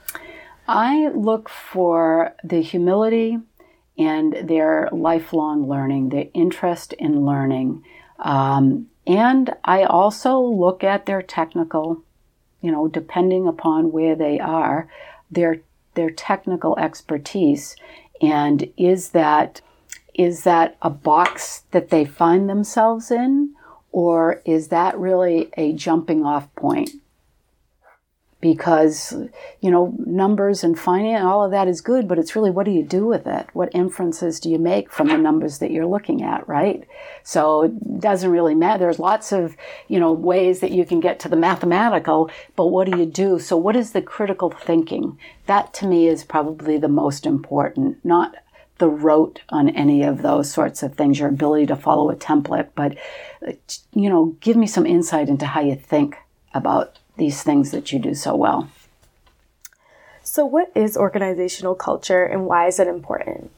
[0.67, 3.39] I look for the humility
[3.99, 7.85] and their lifelong learning, their interest in learning.
[8.19, 12.03] Um, and I also look at their technical,
[12.61, 14.89] you know, depending upon where they are,
[15.31, 15.61] their
[15.95, 17.75] their technical expertise,
[18.23, 19.61] and is that
[20.15, 23.55] is that a box that they find themselves in,
[23.93, 26.91] Or is that really a jumping off point?
[28.41, 29.15] because
[29.61, 32.73] you know numbers and finance all of that is good but it's really what do
[32.73, 33.47] you do with it?
[33.53, 36.87] What inferences do you make from the numbers that you're looking at right?
[37.23, 38.79] So it doesn't really matter.
[38.81, 39.57] There's lots of
[39.89, 43.39] you know ways that you can get to the mathematical but what do you do?
[43.39, 45.19] So what is the critical thinking?
[45.47, 48.37] That to me is probably the most important not
[48.81, 52.69] the rote on any of those sorts of things your ability to follow a template
[52.75, 52.97] but
[53.95, 56.17] you know give me some insight into how you think
[56.53, 58.71] about these things that you do so well.
[60.23, 63.51] So, what is organizational culture and why is it important?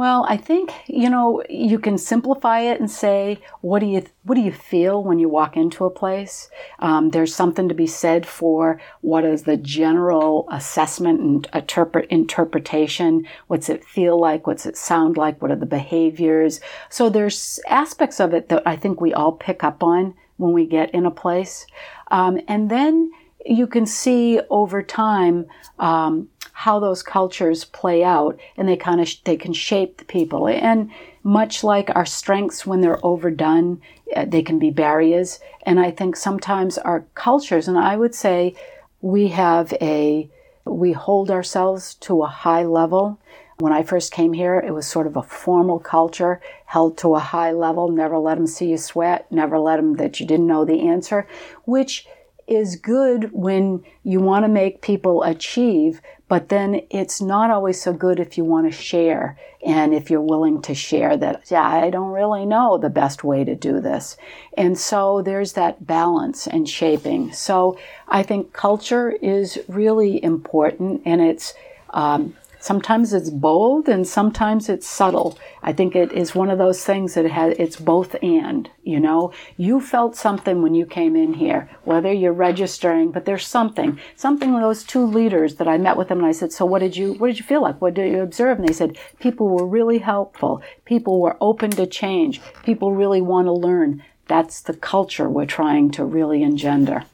[0.00, 4.36] Well, I think you know you can simplify it and say, "What do you what
[4.36, 6.48] do you feel when you walk into a place?"
[6.78, 13.26] Um, there's something to be said for what is the general assessment and interpret interpretation.
[13.48, 14.46] What's it feel like?
[14.46, 15.42] What's it sound like?
[15.42, 16.62] What are the behaviors?
[16.88, 20.64] So there's aspects of it that I think we all pick up on when we
[20.64, 21.66] get in a place.
[22.10, 23.10] Um, and then
[23.44, 25.44] you can see over time
[25.78, 26.30] um,
[26.60, 30.46] how those cultures play out and they kind of sh- they can shape the people.
[30.46, 30.90] And
[31.22, 33.80] much like our strengths when they're overdone
[34.14, 35.40] uh, they can be barriers.
[35.64, 38.54] And i think sometimes our cultures and i would say
[39.00, 40.28] we have a
[40.66, 43.18] we hold ourselves to a high level.
[43.58, 47.26] When I first came here, it was sort of a formal culture, held to a
[47.34, 50.64] high level, never let them see you sweat, never let them that you didn't know
[50.64, 51.26] the answer,
[51.64, 52.06] which
[52.50, 56.00] is good when you want to make people achieve,
[56.30, 60.20] but then it's not always so good if you want to share and if you're
[60.20, 64.16] willing to share that, yeah, I don't really know the best way to do this.
[64.56, 67.32] And so there's that balance and shaping.
[67.32, 67.76] So
[68.06, 71.52] I think culture is really important and it's,
[71.90, 75.38] um, Sometimes it's bold and sometimes it's subtle.
[75.62, 79.00] I think it is one of those things that it has, it's both and, you
[79.00, 79.32] know.
[79.56, 84.52] You felt something when you came in here, whether you're registering, but there's something, something
[84.60, 87.14] those two leaders that I met with them and I said, so what did you,
[87.14, 87.80] what did you feel like?
[87.80, 88.58] What did you observe?
[88.58, 90.62] And they said, people were really helpful.
[90.84, 92.42] People were open to change.
[92.62, 94.02] People really want to learn.
[94.28, 97.04] That's the culture we're trying to really engender.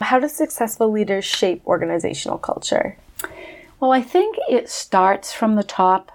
[0.00, 2.98] How do successful leaders shape organizational culture?
[3.84, 6.10] Well, I think it starts from the top.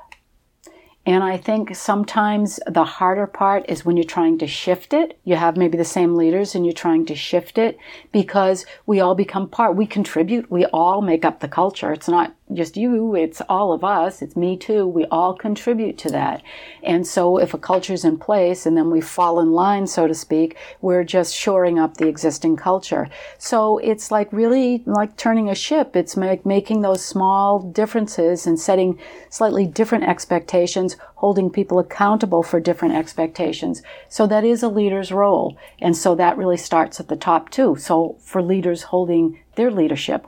[1.05, 5.19] And I think sometimes the harder part is when you're trying to shift it.
[5.23, 7.77] You have maybe the same leaders and you're trying to shift it
[8.11, 9.75] because we all become part.
[9.75, 10.49] We contribute.
[10.49, 11.93] We all make up the culture.
[11.93, 14.87] It's not just you, it's all of us, it's me too.
[14.87, 16.41] We all contribute to that.
[16.81, 20.07] And so if a culture is in place and then we fall in line, so
[20.07, 23.07] to speak, we're just shoring up the existing culture.
[23.37, 25.95] So it's like really like turning a ship.
[25.95, 32.95] It's making those small differences and setting slightly different expectations, holding people accountable for different
[32.95, 33.83] expectations.
[34.07, 35.57] So that is a leader's role.
[35.79, 37.75] And so that really starts at the top too.
[37.75, 40.25] So for leaders holding their leadership,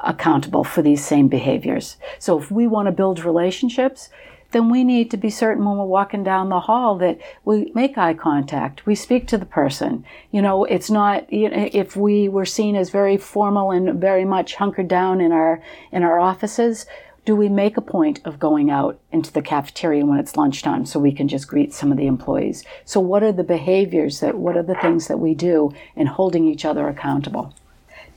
[0.00, 1.96] accountable for these same behaviors.
[2.18, 4.10] So if we want to build relationships,
[4.50, 7.98] then we need to be certain when we're walking down the hall that we make
[7.98, 10.04] eye contact, we speak to the person.
[10.30, 14.24] You know, it's not you know, if we were seen as very formal and very
[14.24, 16.86] much hunkered down in our in our offices.
[17.26, 20.98] Do we make a point of going out into the cafeteria when it's lunchtime so
[20.98, 22.64] we can just greet some of the employees?
[22.86, 26.48] So, what are the behaviors that, what are the things that we do in holding
[26.48, 27.52] each other accountable?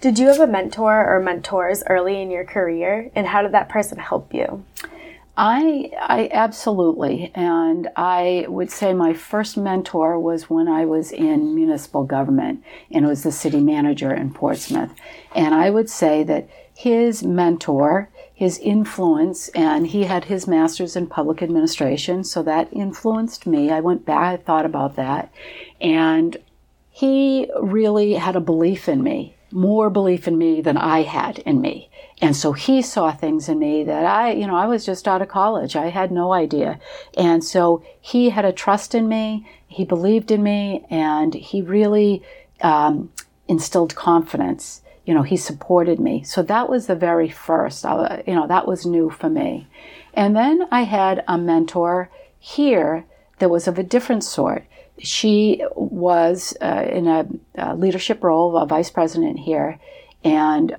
[0.01, 3.69] Did you have a mentor or mentors early in your career, and how did that
[3.69, 4.65] person help you?
[5.37, 11.53] I, I absolutely, and I would say my first mentor was when I was in
[11.53, 14.89] municipal government, and was the city manager in Portsmouth.
[15.35, 21.05] And I would say that his mentor, his influence, and he had his master's in
[21.05, 23.69] public administration, so that influenced me.
[23.69, 25.31] I went back, I thought about that,
[25.79, 26.37] and
[26.89, 31.61] he really had a belief in me more belief in me than I had in
[31.61, 31.89] me.
[32.21, 35.21] And so he saw things in me that I, you know, I was just out
[35.21, 35.75] of college.
[35.75, 36.79] I had no idea.
[37.17, 39.47] And so he had a trust in me.
[39.67, 42.21] He believed in me and he really
[42.61, 43.11] um,
[43.47, 44.81] instilled confidence.
[45.05, 46.23] You know, he supported me.
[46.23, 49.67] So that was the very first, you know, that was new for me.
[50.13, 53.05] And then I had a mentor here
[53.39, 54.65] that was of a different sort
[55.01, 59.79] she was uh, in a, a, leadership role, a vice president here,
[60.23, 60.75] and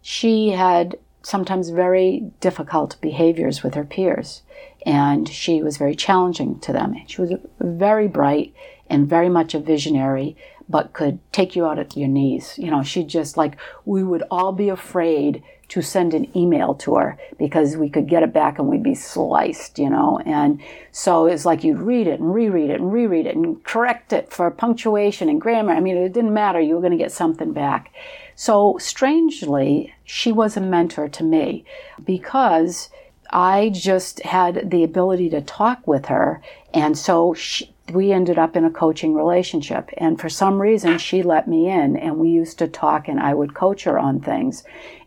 [0.00, 4.42] she had sometimes very difficult behaviors with her peers,
[4.84, 6.94] and she was very challenging to them.
[7.06, 8.52] She was very bright
[8.88, 10.36] and very much a visionary,
[10.68, 12.58] but could take you out at your knees.
[12.58, 15.42] You know, she just like, we would all be afraid
[15.72, 18.94] to send an email to her because we could get it back and we'd be
[18.94, 20.20] sliced, you know.
[20.26, 20.60] And
[20.90, 24.30] so it's like you'd read it and reread it and reread it and correct it
[24.30, 25.72] for punctuation and grammar.
[25.72, 26.60] I mean, it didn't matter.
[26.60, 27.90] You were going to get something back.
[28.36, 31.64] So strangely, she was a mentor to me
[32.04, 32.90] because
[33.30, 36.42] I just had the ability to talk with her.
[36.74, 39.88] And so she, we ended up in a coaching relationship.
[39.96, 43.32] And for some reason, she let me in and we used to talk and I
[43.32, 44.64] would coach her on things.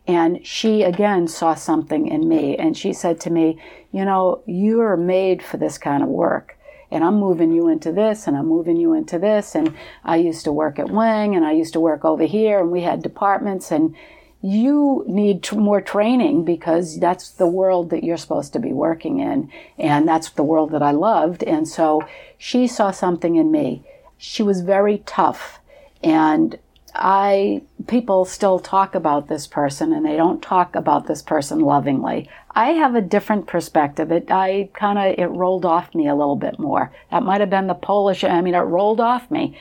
[0.08, 3.60] And she again saw something in me and she said to me,
[3.91, 6.58] You know, you are made for this kind of work.
[6.91, 9.56] And I'm moving you into this and I'm moving you into this.
[9.56, 12.72] And I used to work at Wing and I used to work over here and
[12.72, 13.95] we had departments and
[14.41, 19.20] you need t- more training because that's the world that you're supposed to be working
[19.20, 19.51] in.
[19.80, 21.41] And that's the world that I loved.
[21.43, 23.84] And so she saw something in me.
[24.18, 25.60] She was very tough.
[26.03, 26.60] And
[26.95, 32.29] I people still talk about this person and they don't talk about this person lovingly.
[32.51, 34.11] I have a different perspective.
[34.11, 36.91] It I kind of it rolled off me a little bit more.
[37.11, 38.23] That might have been the Polish.
[38.23, 39.57] I mean, it rolled off me.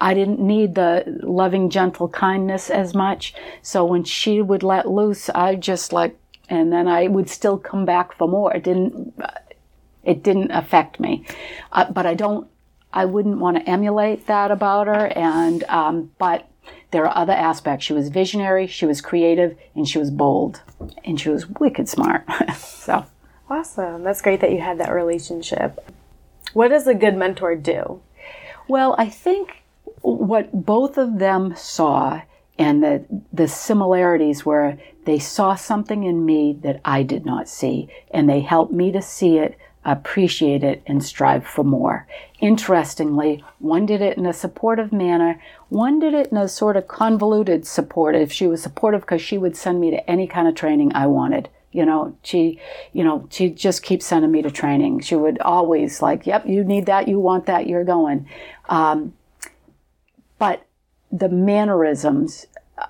[0.00, 3.34] I didn't need the loving, gentle kindness as much.
[3.62, 7.84] So when she would let loose, I just like, and then I would still come
[7.84, 8.54] back for more.
[8.54, 9.14] It didn't.
[10.04, 11.26] It didn't affect me,
[11.72, 12.48] uh, but I don't.
[12.92, 15.06] I wouldn't want to emulate that about her.
[15.14, 16.48] And um, but
[16.90, 17.84] there are other aspects.
[17.84, 20.62] She was visionary, she was creative, and she was bold,
[21.04, 22.24] and she was wicked smart.
[22.56, 23.04] so
[23.50, 24.04] awesome!
[24.04, 25.84] That's great that you had that relationship.
[26.52, 28.00] What does a good mentor do?
[28.68, 29.62] Well, I think
[30.00, 32.22] what both of them saw
[32.58, 37.88] and the the similarities were they saw something in me that I did not see,
[38.10, 39.56] and they helped me to see it
[39.92, 42.06] appreciate it and strive for more.
[42.40, 46.88] Interestingly, one did it in a supportive manner, one did it in a sort of
[46.88, 48.32] convoluted supportive.
[48.32, 51.48] She was supportive because she would send me to any kind of training I wanted.
[51.72, 52.60] You know, she,
[52.92, 55.00] you know, she just keeps sending me to training.
[55.00, 58.26] She would always like, "Yep, you need that, you want that, you're going."
[58.68, 59.14] Um,
[60.38, 60.66] but
[61.10, 62.46] the mannerisms,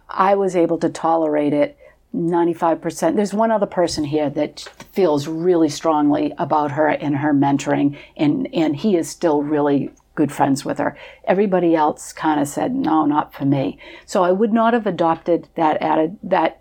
[0.09, 1.78] I was able to tolerate it
[2.15, 3.17] 95%.
[3.17, 4.61] There's one other person here that
[4.93, 10.33] feels really strongly about her and her mentoring, and, and he is still really good
[10.33, 10.97] friends with her.
[11.25, 13.79] Everybody else kind of said, no, not for me.
[14.05, 16.61] So I would not have adopted that added, that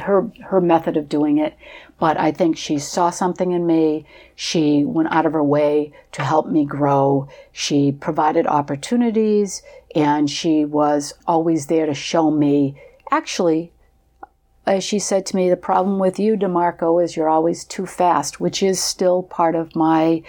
[0.00, 1.56] her her method of doing it
[1.98, 6.22] but i think she saw something in me she went out of her way to
[6.22, 9.62] help me grow she provided opportunities
[9.94, 12.78] and she was always there to show me
[13.10, 13.72] actually
[14.66, 18.40] as she said to me, the problem with you, DeMarco, is you're always too fast,
[18.40, 20.22] which is still part of my.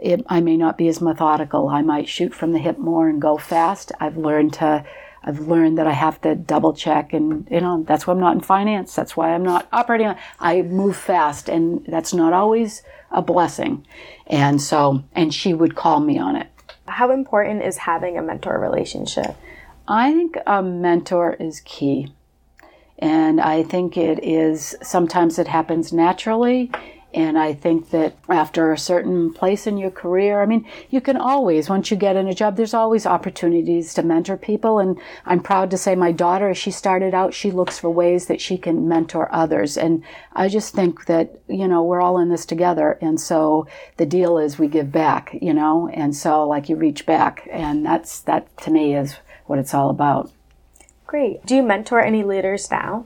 [0.00, 1.68] It, I may not be as methodical.
[1.68, 3.92] I might shoot from the hip more and go fast.
[4.00, 4.84] I've learned to.
[5.22, 8.34] I've learned that I have to double check, and you know that's why I'm not
[8.34, 8.94] in finance.
[8.94, 10.06] That's why I'm not operating.
[10.06, 13.86] On, I move fast, and that's not always a blessing.
[14.26, 16.48] And so, and she would call me on it.
[16.86, 19.36] How important is having a mentor relationship?
[19.86, 22.12] I think a mentor is key.
[23.00, 26.70] And I think it is sometimes it happens naturally.
[27.12, 31.16] And I think that after a certain place in your career, I mean, you can
[31.16, 34.78] always, once you get in a job, there's always opportunities to mentor people.
[34.78, 34.96] And
[35.26, 38.40] I'm proud to say my daughter, as she started out, she looks for ways that
[38.40, 39.76] she can mentor others.
[39.76, 42.96] And I just think that, you know, we're all in this together.
[43.00, 47.06] And so the deal is we give back, you know, and so like you reach
[47.06, 47.48] back.
[47.50, 50.30] And that's, that to me is what it's all about.
[51.10, 51.44] Great.
[51.44, 53.04] Do you mentor any leaders now?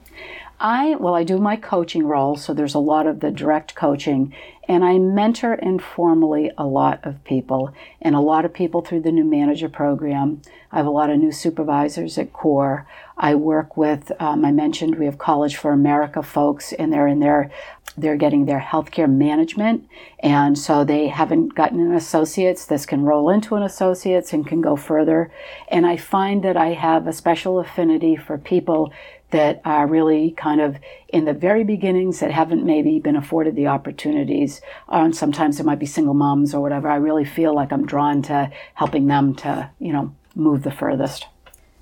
[0.59, 4.31] I, well, I do my coaching role, so there's a lot of the direct coaching,
[4.67, 9.11] and I mentor informally a lot of people, and a lot of people through the
[9.11, 10.43] new manager program.
[10.71, 12.85] I have a lot of new supervisors at CORE.
[13.17, 17.19] I work with, um, I mentioned we have College for America folks, and they're in
[17.19, 17.51] their
[17.97, 19.87] they're getting their healthcare management,
[20.19, 22.65] and so they haven't gotten an associate's.
[22.65, 25.31] This can roll into an associate's and can go further.
[25.69, 28.91] And I find that I have a special affinity for people
[29.31, 30.77] that are really kind of
[31.09, 34.61] in the very beginnings that haven't maybe been afforded the opportunities.
[34.89, 36.89] Um, sometimes it might be single moms or whatever.
[36.89, 41.27] I really feel like I'm drawn to helping them to, you know, move the furthest.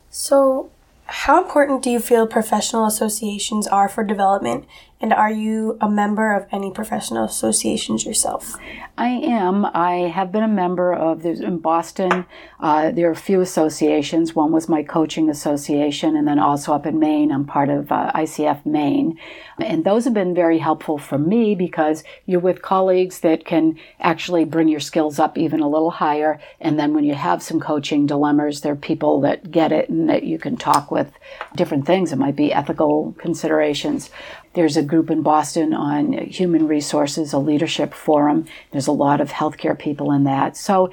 [0.09, 0.71] So,
[1.05, 4.65] how important do you feel professional associations are for development
[5.03, 8.55] And are you a member of any professional associations yourself?
[8.97, 9.65] I am.
[9.65, 12.25] I have been a member of, there's in Boston,
[12.61, 14.33] uh, there are a few associations.
[14.33, 18.13] One was my coaching association, and then also up in Maine, I'm part of uh,
[18.15, 19.19] ICF Maine.
[19.59, 24.45] And those have been very helpful for me because you're with colleagues that can actually
[24.45, 26.39] bring your skills up even a little higher.
[26.61, 30.07] And then when you have some coaching dilemmas, there are people that get it and
[30.09, 31.11] that you can talk with
[31.57, 32.13] different things.
[32.13, 34.09] It might be ethical considerations.
[34.53, 38.45] There's a group in Boston on human resources, a leadership forum.
[38.71, 40.55] There's a lot of healthcare people in that.
[40.55, 40.91] So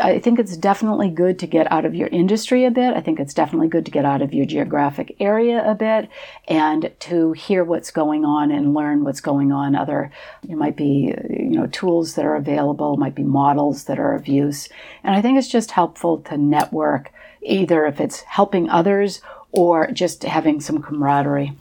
[0.00, 2.94] I think it's definitely good to get out of your industry a bit.
[2.94, 6.08] I think it's definitely good to get out of your geographic area a bit
[6.48, 9.74] and to hear what's going on and learn what's going on.
[9.74, 10.10] Other,
[10.48, 14.26] it might be, you know, tools that are available, might be models that are of
[14.26, 14.70] use.
[15.04, 17.12] And I think it's just helpful to network,
[17.42, 19.20] either if it's helping others
[19.50, 21.52] or just having some camaraderie.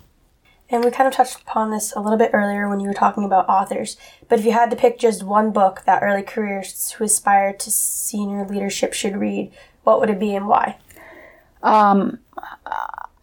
[0.72, 3.26] And we kind of touched upon this a little bit earlier when you were talking
[3.26, 3.98] about authors.
[4.30, 7.70] But if you had to pick just one book that early careers who aspire to
[7.70, 9.52] senior leadership should read,
[9.84, 10.78] what would it be and why?
[11.62, 12.20] Um,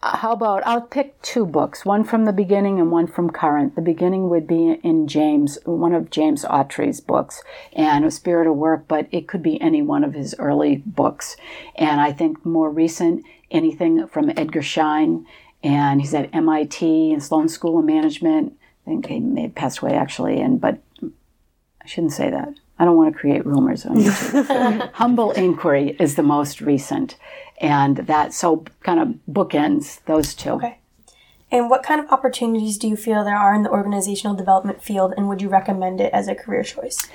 [0.01, 3.75] how about I'll pick two books, one from the beginning and one from current.
[3.75, 7.43] The beginning would be in James, one of James Autry's books,
[7.73, 11.35] and A Spirit of Work, but it could be any one of his early books.
[11.75, 15.25] And I think more recent, anything from Edgar Schein
[15.63, 18.53] and he's at MIT and Sloan School of Management.
[18.85, 22.53] I think he may have passed away actually, and but I shouldn't say that.
[22.77, 24.91] I don't want to create rumors on YouTube.
[24.93, 27.17] Humble Inquiry is the most recent,
[27.59, 30.51] and that so kind of bookends those two.
[30.51, 30.79] Okay.
[31.51, 35.13] And what kind of opportunities do you feel there are in the organizational development field,
[35.17, 37.07] and would you recommend it as a career choice?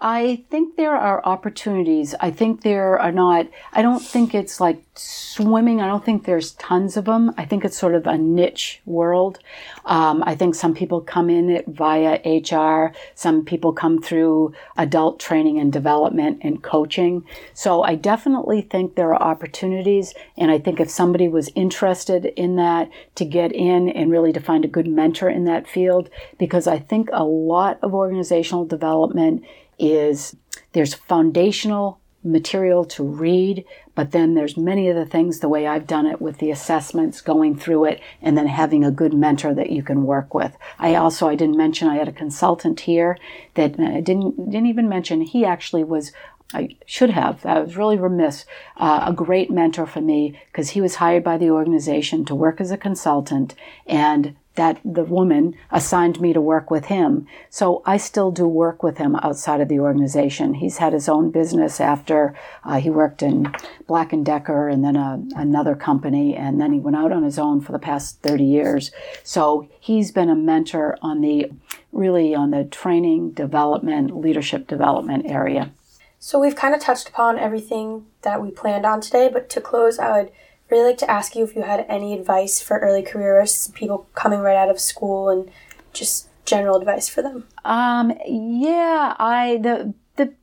[0.00, 2.14] I think there are opportunities.
[2.18, 5.80] I think there are not, I don't think it's like swimming.
[5.80, 7.32] I don't think there's tons of them.
[7.38, 9.38] I think it's sort of a niche world.
[9.86, 12.94] Um, I think some people come in it via HR.
[13.14, 17.24] Some people come through adult training and development and coaching.
[17.54, 20.12] So I definitely think there are opportunities.
[20.36, 24.40] And I think if somebody was interested in that to get in and really to
[24.40, 29.42] find a good mentor in that field, because I think a lot of organizational development
[29.78, 30.36] is
[30.72, 33.64] there's foundational material to read,
[33.94, 37.20] but then there's many of the things the way I've done it with the assessments,
[37.20, 40.56] going through it, and then having a good mentor that you can work with.
[40.78, 43.18] I also I didn't mention I had a consultant here
[43.54, 46.12] that I didn't didn't even mention he actually was.
[46.54, 47.46] I should have.
[47.46, 48.44] I was really remiss.
[48.76, 52.60] Uh, a great mentor for me because he was hired by the organization to work
[52.60, 53.54] as a consultant,
[53.86, 57.26] and that the woman assigned me to work with him.
[57.48, 60.54] So I still do work with him outside of the organization.
[60.54, 62.34] He's had his own business after
[62.64, 63.52] uh, he worked in
[63.86, 67.38] Black and Decker and then a, another company, and then he went out on his
[67.38, 68.90] own for the past 30 years.
[69.22, 71.50] So he's been a mentor on the
[71.92, 75.70] really on the training, development, leadership development area.
[76.18, 79.98] So we've kind of touched upon everything that we planned on today, but to close,
[79.98, 80.32] I would
[80.72, 84.40] really like to ask you if you had any advice for early careerists, people coming
[84.40, 85.50] right out of school, and
[85.92, 87.46] just general advice for them.
[87.64, 90.34] Um, yeah, I the the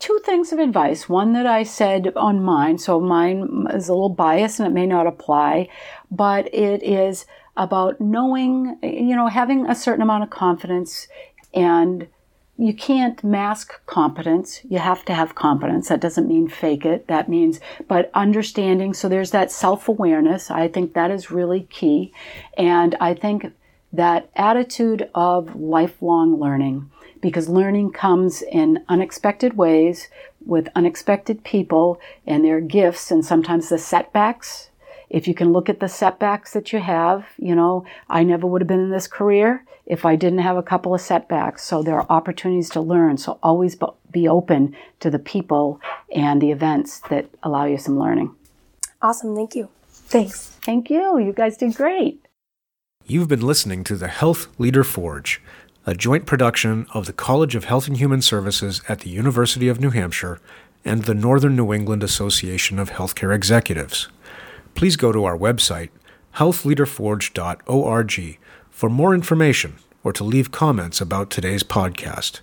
[0.00, 1.08] two things of advice.
[1.08, 4.86] One that I said on mine, so mine is a little biased and it may
[4.86, 5.68] not apply,
[6.10, 7.24] but it is
[7.56, 11.06] about knowing, you know, having a certain amount of confidence
[11.54, 12.08] and
[12.60, 14.60] you can't mask competence.
[14.68, 15.88] You have to have competence.
[15.88, 17.06] That doesn't mean fake it.
[17.06, 17.58] That means,
[17.88, 18.92] but understanding.
[18.92, 20.50] So there's that self awareness.
[20.50, 22.12] I think that is really key.
[22.58, 23.52] And I think
[23.94, 26.90] that attitude of lifelong learning,
[27.22, 30.08] because learning comes in unexpected ways
[30.44, 34.68] with unexpected people and their gifts and sometimes the setbacks.
[35.08, 38.60] If you can look at the setbacks that you have, you know, I never would
[38.60, 41.64] have been in this career if I didn't have a couple of setbacks.
[41.64, 43.16] So there are opportunities to learn.
[43.16, 43.76] So always
[44.12, 45.80] be open to the people
[46.14, 48.32] and the events that allow you some learning.
[49.02, 49.34] Awesome.
[49.34, 49.68] Thank you.
[49.88, 50.56] Thanks.
[50.64, 51.18] Thank you.
[51.18, 52.24] You guys did great.
[53.04, 55.42] You've been listening to the Health Leader Forge,
[55.84, 59.80] a joint production of the College of Health and Human Services at the University of
[59.80, 60.38] New Hampshire
[60.84, 64.08] and the Northern New England Association of Healthcare Executives.
[64.76, 65.88] Please go to our website,
[66.36, 68.38] healthleaderforge.org
[68.80, 72.40] for more information or to leave comments about today's podcast.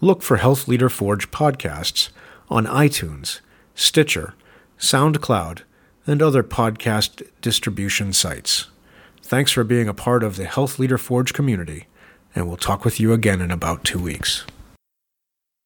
[0.00, 2.08] Look for Health Leader Forge podcasts
[2.48, 3.40] on iTunes,
[3.74, 4.32] Stitcher,
[4.78, 5.60] SoundCloud,
[6.06, 8.68] and other podcast distribution sites.
[9.22, 11.88] Thanks for being a part of the Health Leader Forge community,
[12.34, 14.46] and we'll talk with you again in about two weeks.